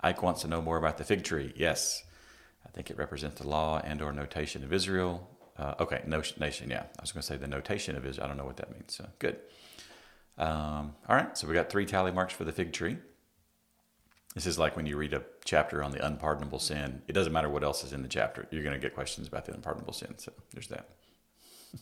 Ike 0.00 0.22
wants 0.22 0.42
to 0.42 0.48
know 0.48 0.60
more 0.60 0.76
about 0.76 0.98
the 0.98 1.04
fig 1.04 1.24
tree. 1.24 1.52
Yes, 1.56 2.04
I 2.64 2.68
think 2.70 2.90
it 2.90 2.98
represents 2.98 3.40
the 3.40 3.48
law 3.48 3.80
and 3.82 4.02
or 4.02 4.12
notation 4.12 4.62
of 4.62 4.72
Israel. 4.72 5.28
Uh, 5.58 5.74
okay, 5.80 6.02
nation. 6.06 6.70
Yeah, 6.70 6.84
I 6.98 7.02
was 7.02 7.12
going 7.12 7.22
to 7.22 7.26
say 7.26 7.36
the 7.36 7.46
notation 7.46 7.96
of 7.96 8.04
Israel. 8.04 8.24
I 8.24 8.28
don't 8.28 8.36
know 8.36 8.44
what 8.44 8.58
that 8.58 8.70
means. 8.70 8.94
So 8.94 9.06
good. 9.18 9.38
Um, 10.38 10.94
all 11.08 11.16
right, 11.16 11.36
so 11.36 11.48
we 11.48 11.54
got 11.54 11.70
three 11.70 11.86
tally 11.86 12.12
marks 12.12 12.34
for 12.34 12.44
the 12.44 12.52
fig 12.52 12.72
tree. 12.72 12.98
This 14.34 14.46
is 14.46 14.58
like 14.58 14.76
when 14.76 14.84
you 14.84 14.98
read 14.98 15.14
a 15.14 15.22
chapter 15.46 15.82
on 15.82 15.92
the 15.92 16.06
unpardonable 16.06 16.58
sin. 16.58 17.00
It 17.08 17.14
doesn't 17.14 17.32
matter 17.32 17.48
what 17.48 17.64
else 17.64 17.82
is 17.84 17.94
in 17.94 18.02
the 18.02 18.08
chapter. 18.08 18.46
You're 18.50 18.62
going 18.62 18.74
to 18.74 18.80
get 18.80 18.94
questions 18.94 19.26
about 19.26 19.46
the 19.46 19.54
unpardonable 19.54 19.94
sin. 19.94 20.18
So 20.18 20.30
there's 20.52 20.68
that. 20.68 20.90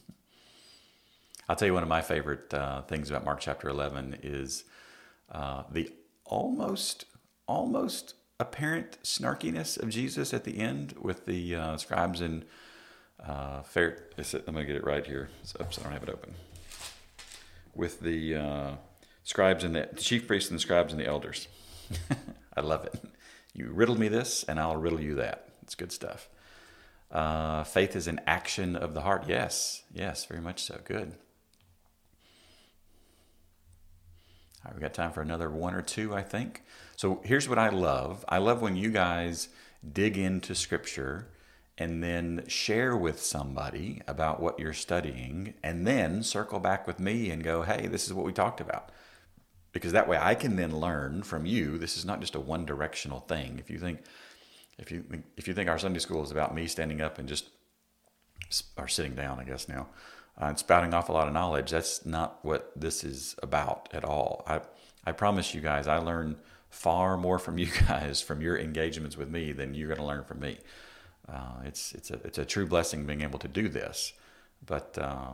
I'll 1.49 1.57
tell 1.57 1.67
you 1.67 1.75
one 1.75 1.83
of 1.83 1.89
my 1.89 2.01
favorite 2.01 2.55
uh, 2.55 2.83
things 2.83 3.11
about 3.11 3.25
Mark 3.25 3.41
chapter 3.41 3.69
11 3.69 4.21
is 4.23 4.63
uh, 5.31 5.65
the 5.71 5.91
almost 6.25 7.07
almost 7.47 8.15
apparent 8.41 8.99
snarkiness 9.03 9.81
of 9.81 9.91
Jesus 9.91 10.35
at 10.35 10.45
the 10.45 10.59
end 10.59 10.95
with 11.01 11.27
the 11.27 11.55
uh, 11.55 11.77
scribes 11.77 12.21
and 12.21 12.45
uh, 13.25 13.63
fair. 13.63 14.09
It, 14.17 14.33
let 14.33 14.55
me 14.55 14.65
get 14.65 14.77
it 14.77 14.85
right 14.85 15.07
here. 15.07 15.29
Up, 15.59 15.69
I 15.79 15.83
don't 15.83 15.93
have 15.93 16.03
it 16.03 16.09
open. 16.09 16.35
With 17.75 18.01
the 18.01 18.37
uh, 18.37 18.71
scribes 19.23 19.65
and 19.65 19.75
the, 19.75 19.89
the 19.93 20.01
chief 20.01 20.27
priests 20.27 20.51
and 20.51 20.59
the 20.59 20.63
scribes 20.63 20.93
and 20.93 21.01
the 21.01 21.07
elders. 21.07 21.49
I 22.57 22.61
love 22.61 22.85
it. 22.85 23.01
You 23.53 23.71
riddle 23.71 23.99
me 23.99 24.09
this, 24.09 24.45
and 24.45 24.59
I'll 24.59 24.77
riddle 24.77 25.01
you 25.01 25.15
that. 25.17 25.49
It's 25.63 25.75
good 25.75 25.93
stuff. 25.93 26.29
Uh, 27.11 27.63
faith 27.63 27.95
is 27.95 28.09
an 28.09 28.21
action 28.27 28.75
of 28.75 28.95
the 28.95 29.03
heart. 29.03 29.25
Yes, 29.29 29.83
yes, 29.93 30.25
very 30.25 30.41
much 30.41 30.63
so. 30.63 30.81
Good. 30.85 31.15
Right, 34.65 34.75
we 34.75 34.81
got 34.81 34.95
time 34.95 35.13
for 35.13 35.23
another 35.23 35.51
one 35.51 35.75
or 35.75 35.83
two, 35.83 36.15
I 36.15 36.23
think. 36.23 36.63
So 36.97 37.21
here's 37.25 37.49
what 37.49 37.59
I 37.59 37.69
love. 37.69 38.25
I 38.29 38.39
love 38.39 38.63
when 38.63 38.77
you 38.77 38.91
guys 38.91 39.49
dig 39.93 40.17
into 40.17 40.55
Scripture, 40.55 41.29
and 41.77 42.03
then 42.03 42.45
share 42.47 42.97
with 42.97 43.21
somebody 43.21 44.01
about 44.07 44.41
what 44.41 44.59
you're 44.59 44.73
studying, 44.73 45.55
and 45.63 45.87
then 45.87 46.23
circle 46.23 46.61
back 46.61 46.87
with 46.87 47.01
me 47.01 47.31
and 47.31 47.43
go, 47.43 47.63
hey, 47.63 47.89
this 47.89 48.07
is 48.07 48.15
what 48.15 48.25
we 48.25 48.33
talked 48.33 48.61
about. 48.61 48.91
Because 49.73 49.91
that 49.93 50.07
way 50.07 50.17
I 50.17 50.37
can 50.37 50.55
then 50.55 50.79
learn 50.79 51.25
from 51.25 51.47
you. 51.47 51.79
This 51.79 51.97
is 51.97 52.05
not 52.05 52.21
just 52.21 52.37
a 52.37 52.41
one 52.41 52.65
directional 52.65 53.21
thing. 53.21 53.59
If 53.59 53.71
you 53.71 53.79
think, 53.79 54.03
if 54.79 54.93
you 54.93 55.05
if 55.37 55.49
you 55.49 55.55
think 55.55 55.69
our 55.69 55.79
Sunday 55.79 55.99
school 55.99 56.23
is 56.23 56.31
about 56.31 56.55
me 56.55 56.69
standing 56.69 57.01
up 57.01 57.19
and 57.19 57.29
just 57.29 57.49
or 58.77 58.87
sitting 58.87 59.17
down, 59.17 59.41
I 59.41 59.45
guess 59.45 59.69
now, 59.69 59.89
uh, 60.41 60.47
and 60.47 60.59
spouting 60.59 60.95
off 60.95 61.09
a 61.09 61.13
lot 61.13 61.29
of 61.29 61.35
knowledge, 61.35 61.71
that's 61.71 62.05
not 62.05 62.39
what 62.43 62.73
this 62.77 63.05
is 63.05 63.37
about 63.43 63.89
at 63.93 64.05
all. 64.05 64.43
I 64.47 64.61
I 65.07 65.13
promise 65.13 65.55
you 65.55 65.61
guys, 65.61 65.87
I 65.87 65.99
learn 65.99 66.37
far 66.71 67.17
more 67.17 67.39
from 67.39 67.59
you 67.63 67.69
guys 67.89 68.21
from 68.21 68.41
your 68.41 68.59
engagements 68.59 69.17
with 69.17 69.29
me 69.29 69.53
than 69.53 69.75
you're 69.75 69.89
going 69.89 70.01
to 70.01 70.05
learn 70.05 70.25
from 70.25 70.41
me. 70.41 70.59
Uh, 71.29 71.63
it's 71.65 71.93
it's 71.95 72.11
a 72.11 72.21
it's 72.25 72.39
a 72.39 72.45
true 72.45 72.67
blessing 72.67 73.07
being 73.07 73.23
able 73.23 73.39
to 73.39 73.49
do 73.49 73.69
this, 73.69 74.13
but 74.65 74.99
uh, 74.99 75.33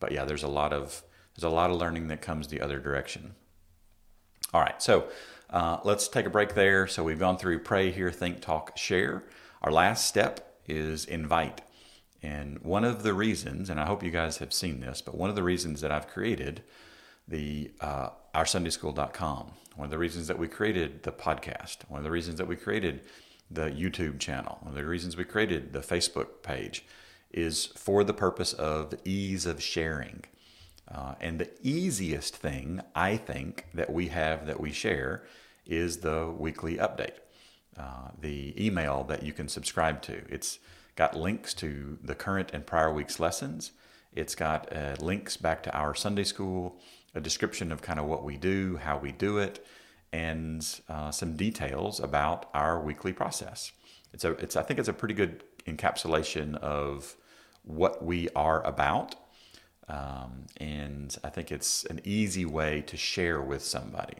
but 0.00 0.12
yeah, 0.12 0.24
there's 0.24 0.42
a 0.42 0.48
lot 0.48 0.72
of 0.72 1.02
there's 1.34 1.44
a 1.44 1.54
lot 1.54 1.70
of 1.70 1.76
learning 1.76 2.08
that 2.08 2.20
comes 2.20 2.48
the 2.48 2.60
other 2.60 2.78
direction. 2.78 3.34
All 4.52 4.60
right, 4.60 4.82
so 4.82 5.08
uh, 5.50 5.78
let's 5.84 6.08
take 6.08 6.26
a 6.26 6.30
break 6.30 6.54
there. 6.54 6.86
So 6.86 7.04
we've 7.04 7.18
gone 7.18 7.38
through 7.38 7.60
pray, 7.60 7.90
hear, 7.90 8.10
think, 8.10 8.40
talk, 8.40 8.76
share. 8.76 9.24
Our 9.62 9.70
last 9.70 10.06
step 10.06 10.60
is 10.66 11.04
invite. 11.04 11.60
And 12.22 12.58
one 12.60 12.84
of 12.84 13.02
the 13.02 13.14
reasons, 13.14 13.70
and 13.70 13.78
I 13.78 13.86
hope 13.86 14.02
you 14.02 14.10
guys 14.10 14.38
have 14.38 14.52
seen 14.52 14.80
this, 14.80 15.00
but 15.00 15.14
one 15.14 15.30
of 15.30 15.36
the 15.36 15.42
reasons 15.42 15.80
that 15.82 15.92
I've 15.92 16.08
created 16.08 16.62
the 17.28 17.70
uh, 17.80 18.10
oursundayschool.com, 18.34 19.52
one 19.76 19.84
of 19.84 19.90
the 19.90 19.98
reasons 19.98 20.26
that 20.26 20.38
we 20.38 20.48
created 20.48 21.02
the 21.04 21.12
podcast, 21.12 21.78
one 21.88 21.98
of 21.98 22.04
the 22.04 22.10
reasons 22.10 22.38
that 22.38 22.48
we 22.48 22.56
created 22.56 23.02
the 23.50 23.70
YouTube 23.70 24.18
channel. 24.18 24.58
One 24.60 24.72
of 24.72 24.76
the 24.76 24.84
reasons 24.84 25.16
we 25.16 25.24
created 25.24 25.72
the 25.72 25.80
Facebook 25.80 26.42
page 26.42 26.84
is 27.30 27.66
for 27.66 28.04
the 28.04 28.14
purpose 28.14 28.52
of 28.52 28.94
ease 29.04 29.46
of 29.46 29.62
sharing. 29.62 30.24
Uh, 30.92 31.14
and 31.20 31.38
the 31.38 31.50
easiest 31.62 32.36
thing 32.36 32.80
I 32.94 33.16
think 33.16 33.66
that 33.74 33.92
we 33.92 34.08
have 34.08 34.46
that 34.46 34.60
we 34.60 34.72
share 34.72 35.24
is 35.66 35.98
the 35.98 36.26
weekly 36.26 36.76
update, 36.76 37.18
uh, 37.76 38.08
the 38.18 38.54
email 38.62 39.04
that 39.04 39.22
you 39.22 39.32
can 39.32 39.48
subscribe 39.48 40.00
to. 40.02 40.22
It's 40.28 40.58
got 40.98 41.16
links 41.16 41.54
to 41.54 41.96
the 42.02 42.14
current 42.16 42.50
and 42.52 42.66
prior 42.66 42.92
week's 42.92 43.20
lessons. 43.20 43.70
It's 44.12 44.34
got 44.34 44.74
uh, 44.76 44.96
links 44.98 45.36
back 45.36 45.62
to 45.62 45.72
our 45.72 45.94
Sunday 45.94 46.24
school, 46.24 46.80
a 47.14 47.20
description 47.20 47.70
of 47.70 47.80
kind 47.80 48.00
of 48.00 48.06
what 48.06 48.24
we 48.24 48.36
do, 48.36 48.78
how 48.78 48.98
we 48.98 49.12
do 49.12 49.38
it, 49.38 49.64
and 50.12 50.66
uh, 50.88 51.12
some 51.12 51.36
details 51.36 52.00
about 52.00 52.50
our 52.52 52.80
weekly 52.82 53.12
process. 53.12 53.70
It's 54.12 54.24
a, 54.24 54.32
it's, 54.32 54.56
I 54.56 54.62
think 54.62 54.80
it's 54.80 54.88
a 54.88 54.92
pretty 54.92 55.14
good 55.14 55.44
encapsulation 55.68 56.56
of 56.56 57.14
what 57.62 58.04
we 58.04 58.28
are 58.34 58.66
about. 58.66 59.14
Um, 59.88 60.46
and 60.56 61.16
I 61.22 61.28
think 61.28 61.52
it's 61.52 61.84
an 61.84 62.00
easy 62.02 62.44
way 62.44 62.82
to 62.82 62.96
share 62.96 63.40
with 63.40 63.62
somebody. 63.62 64.16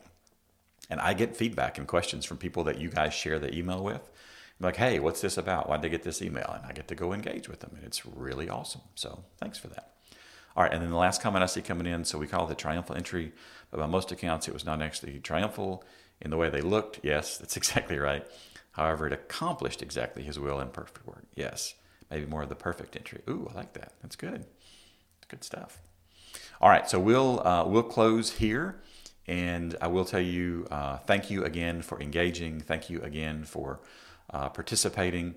And 0.88 1.00
I 1.00 1.12
get 1.12 1.36
feedback 1.36 1.76
and 1.76 1.88
questions 1.88 2.24
from 2.24 2.36
people 2.36 2.62
that 2.64 2.78
you 2.78 2.88
guys 2.88 3.14
share 3.14 3.40
the 3.40 3.52
email 3.52 3.82
with. 3.82 4.08
Like, 4.60 4.76
hey, 4.76 4.98
what's 4.98 5.20
this 5.20 5.38
about? 5.38 5.68
Why'd 5.68 5.82
they 5.82 5.88
get 5.88 6.02
this 6.02 6.20
email? 6.20 6.50
And 6.54 6.66
I 6.66 6.72
get 6.72 6.88
to 6.88 6.94
go 6.94 7.12
engage 7.12 7.48
with 7.48 7.60
them. 7.60 7.72
And 7.76 7.84
it's 7.84 8.04
really 8.04 8.48
awesome. 8.48 8.80
So 8.94 9.24
thanks 9.38 9.58
for 9.58 9.68
that. 9.68 9.92
All 10.56 10.64
right, 10.64 10.72
and 10.72 10.82
then 10.82 10.90
the 10.90 10.96
last 10.96 11.22
comment 11.22 11.44
I 11.44 11.46
see 11.46 11.62
coming 11.62 11.86
in, 11.86 12.04
so 12.04 12.18
we 12.18 12.26
call 12.26 12.46
it 12.46 12.48
the 12.48 12.56
triumphal 12.56 12.96
entry, 12.96 13.30
but 13.70 13.78
by 13.78 13.86
most 13.86 14.10
accounts, 14.10 14.48
it 14.48 14.54
was 14.54 14.64
not 14.64 14.82
actually 14.82 15.20
triumphal 15.20 15.84
in 16.20 16.32
the 16.32 16.36
way 16.36 16.50
they 16.50 16.62
looked. 16.62 16.98
Yes, 17.04 17.38
that's 17.38 17.56
exactly 17.56 17.96
right. 17.96 18.26
However, 18.72 19.06
it 19.06 19.12
accomplished 19.12 19.82
exactly 19.82 20.24
his 20.24 20.36
will 20.36 20.58
and 20.58 20.72
perfect 20.72 21.06
work. 21.06 21.26
Yes, 21.36 21.74
maybe 22.10 22.26
more 22.26 22.42
of 22.42 22.48
the 22.48 22.56
perfect 22.56 22.96
entry. 22.96 23.20
Ooh, 23.28 23.48
I 23.48 23.54
like 23.56 23.74
that. 23.74 23.92
That's 24.02 24.16
good. 24.16 24.46
Good 25.28 25.44
stuff. 25.44 25.78
All 26.60 26.70
right, 26.70 26.90
so 26.90 26.98
we'll 26.98 27.46
uh, 27.46 27.64
we'll 27.64 27.84
close 27.84 28.32
here, 28.32 28.80
and 29.28 29.76
I 29.80 29.86
will 29.86 30.04
tell 30.04 30.20
you 30.20 30.66
uh, 30.72 30.98
thank 30.98 31.30
you 31.30 31.44
again 31.44 31.82
for 31.82 32.00
engaging. 32.00 32.60
Thank 32.60 32.90
you 32.90 33.00
again 33.02 33.44
for 33.44 33.78
uh, 34.30 34.48
participating. 34.48 35.34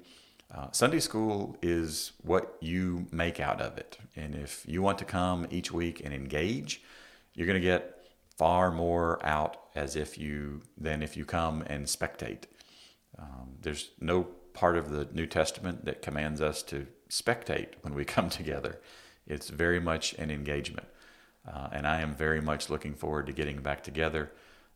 Uh, 0.53 0.67
Sunday 0.71 0.99
school 0.99 1.55
is 1.61 2.11
what 2.23 2.57
you 2.59 3.07
make 3.11 3.39
out 3.39 3.61
of 3.61 3.77
it. 3.77 3.97
And 4.15 4.35
if 4.35 4.63
you 4.67 4.81
want 4.81 4.97
to 4.97 5.05
come 5.05 5.47
each 5.49 5.71
week 5.71 6.01
and 6.03 6.13
engage, 6.13 6.81
you're 7.33 7.47
going 7.47 7.61
to 7.61 7.65
get 7.65 8.01
far 8.37 8.71
more 8.71 9.23
out 9.25 9.57
as 9.75 9.95
if 9.95 10.17
you 10.17 10.61
than 10.77 11.01
if 11.01 11.15
you 11.15 11.25
come 11.25 11.63
and 11.67 11.85
spectate. 11.85 12.43
Um, 13.17 13.57
there's 13.61 13.91
no 13.99 14.23
part 14.53 14.77
of 14.77 14.89
the 14.89 15.07
New 15.13 15.25
Testament 15.25 15.85
that 15.85 16.01
commands 16.01 16.41
us 16.41 16.61
to 16.63 16.87
spectate 17.09 17.69
when 17.81 17.93
we 17.93 18.05
come 18.15 18.29
together. 18.29 18.81
It's 19.27 19.49
very 19.49 19.79
much 19.79 20.13
an 20.13 20.31
engagement. 20.31 20.87
Uh, 21.47 21.69
and 21.71 21.87
I 21.87 22.01
am 22.01 22.13
very 22.13 22.41
much 22.41 22.69
looking 22.69 22.93
forward 22.93 23.27
to 23.27 23.31
getting 23.31 23.61
back 23.61 23.83
together. 23.83 24.31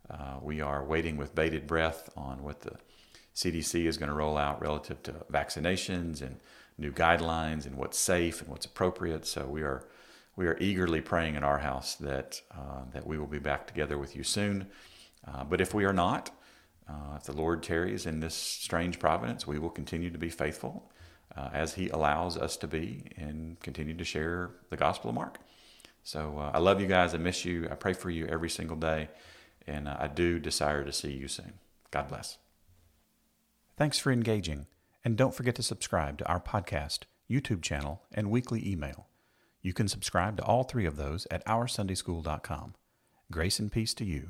Uh, 0.09 0.37
we 0.41 0.61
are 0.61 0.83
waiting 0.83 1.17
with 1.17 1.35
bated 1.35 1.67
breath 1.67 2.09
on 2.15 2.43
what 2.43 2.61
the 2.61 2.77
CDC 3.35 3.85
is 3.85 3.97
going 3.97 4.09
to 4.09 4.15
roll 4.15 4.37
out 4.37 4.61
relative 4.61 5.03
to 5.03 5.11
vaccinations 5.31 6.21
and 6.21 6.39
new 6.77 6.91
guidelines 6.91 7.65
and 7.65 7.75
what's 7.75 7.97
safe 7.97 8.41
and 8.41 8.49
what's 8.49 8.65
appropriate. 8.65 9.25
So 9.25 9.45
we 9.45 9.61
are 9.61 9.87
we 10.37 10.47
are 10.47 10.57
eagerly 10.59 10.99
praying 10.99 11.35
in 11.35 11.43
our 11.43 11.59
house 11.59 11.95
that 11.95 12.41
uh, 12.51 12.83
that 12.93 13.05
we 13.05 13.17
will 13.17 13.27
be 13.27 13.39
back 13.39 13.67
together 13.67 13.97
with 13.97 14.15
you 14.15 14.23
soon. 14.23 14.67
Uh, 15.27 15.43
but 15.43 15.59
if 15.59 15.73
we 15.73 15.85
are 15.85 15.93
not, 15.93 16.31
uh, 16.89 17.15
if 17.15 17.23
the 17.23 17.33
Lord 17.33 17.63
tarries 17.63 18.05
in 18.05 18.19
this 18.19 18.35
strange 18.35 18.99
providence, 18.99 19.47
we 19.47 19.59
will 19.59 19.69
continue 19.69 20.11
to 20.11 20.17
be 20.17 20.29
faithful 20.29 20.91
uh, 21.35 21.49
as 21.53 21.73
He 21.73 21.89
allows 21.89 22.37
us 22.37 22.57
to 22.57 22.67
be 22.67 23.11
and 23.17 23.59
continue 23.59 23.95
to 23.95 24.03
share 24.03 24.51
the 24.69 24.77
Gospel 24.77 25.09
of 25.09 25.15
Mark. 25.15 25.39
So 26.03 26.37
uh, 26.37 26.51
I 26.53 26.59
love 26.59 26.79
you 26.79 26.87
guys. 26.87 27.15
I 27.15 27.17
miss 27.17 27.43
you. 27.43 27.67
I 27.71 27.75
pray 27.75 27.93
for 27.93 28.09
you 28.11 28.27
every 28.27 28.49
single 28.49 28.77
day, 28.77 29.09
and 29.65 29.87
uh, 29.87 29.97
I 29.99 30.07
do 30.07 30.39
desire 30.39 30.83
to 30.83 30.91
see 30.91 31.11
you 31.11 31.27
soon. 31.27 31.53
God 31.91 32.07
bless. 32.07 32.37
Thanks 33.77 33.99
for 33.99 34.11
engaging, 34.11 34.67
and 35.03 35.17
don't 35.17 35.35
forget 35.35 35.55
to 35.55 35.63
subscribe 35.63 36.17
to 36.19 36.27
our 36.27 36.39
podcast, 36.39 36.99
YouTube 37.29 37.61
channel, 37.61 38.03
and 38.13 38.31
weekly 38.31 38.65
email. 38.65 39.07
You 39.61 39.73
can 39.73 39.89
subscribe 39.89 40.37
to 40.37 40.43
all 40.43 40.63
three 40.63 40.85
of 40.85 40.95
those 40.95 41.27
at 41.29 41.45
oursundayschool.com. 41.45 42.75
Grace 43.31 43.59
and 43.59 43.69
peace 43.69 43.93
to 43.95 44.05
you. 44.05 44.29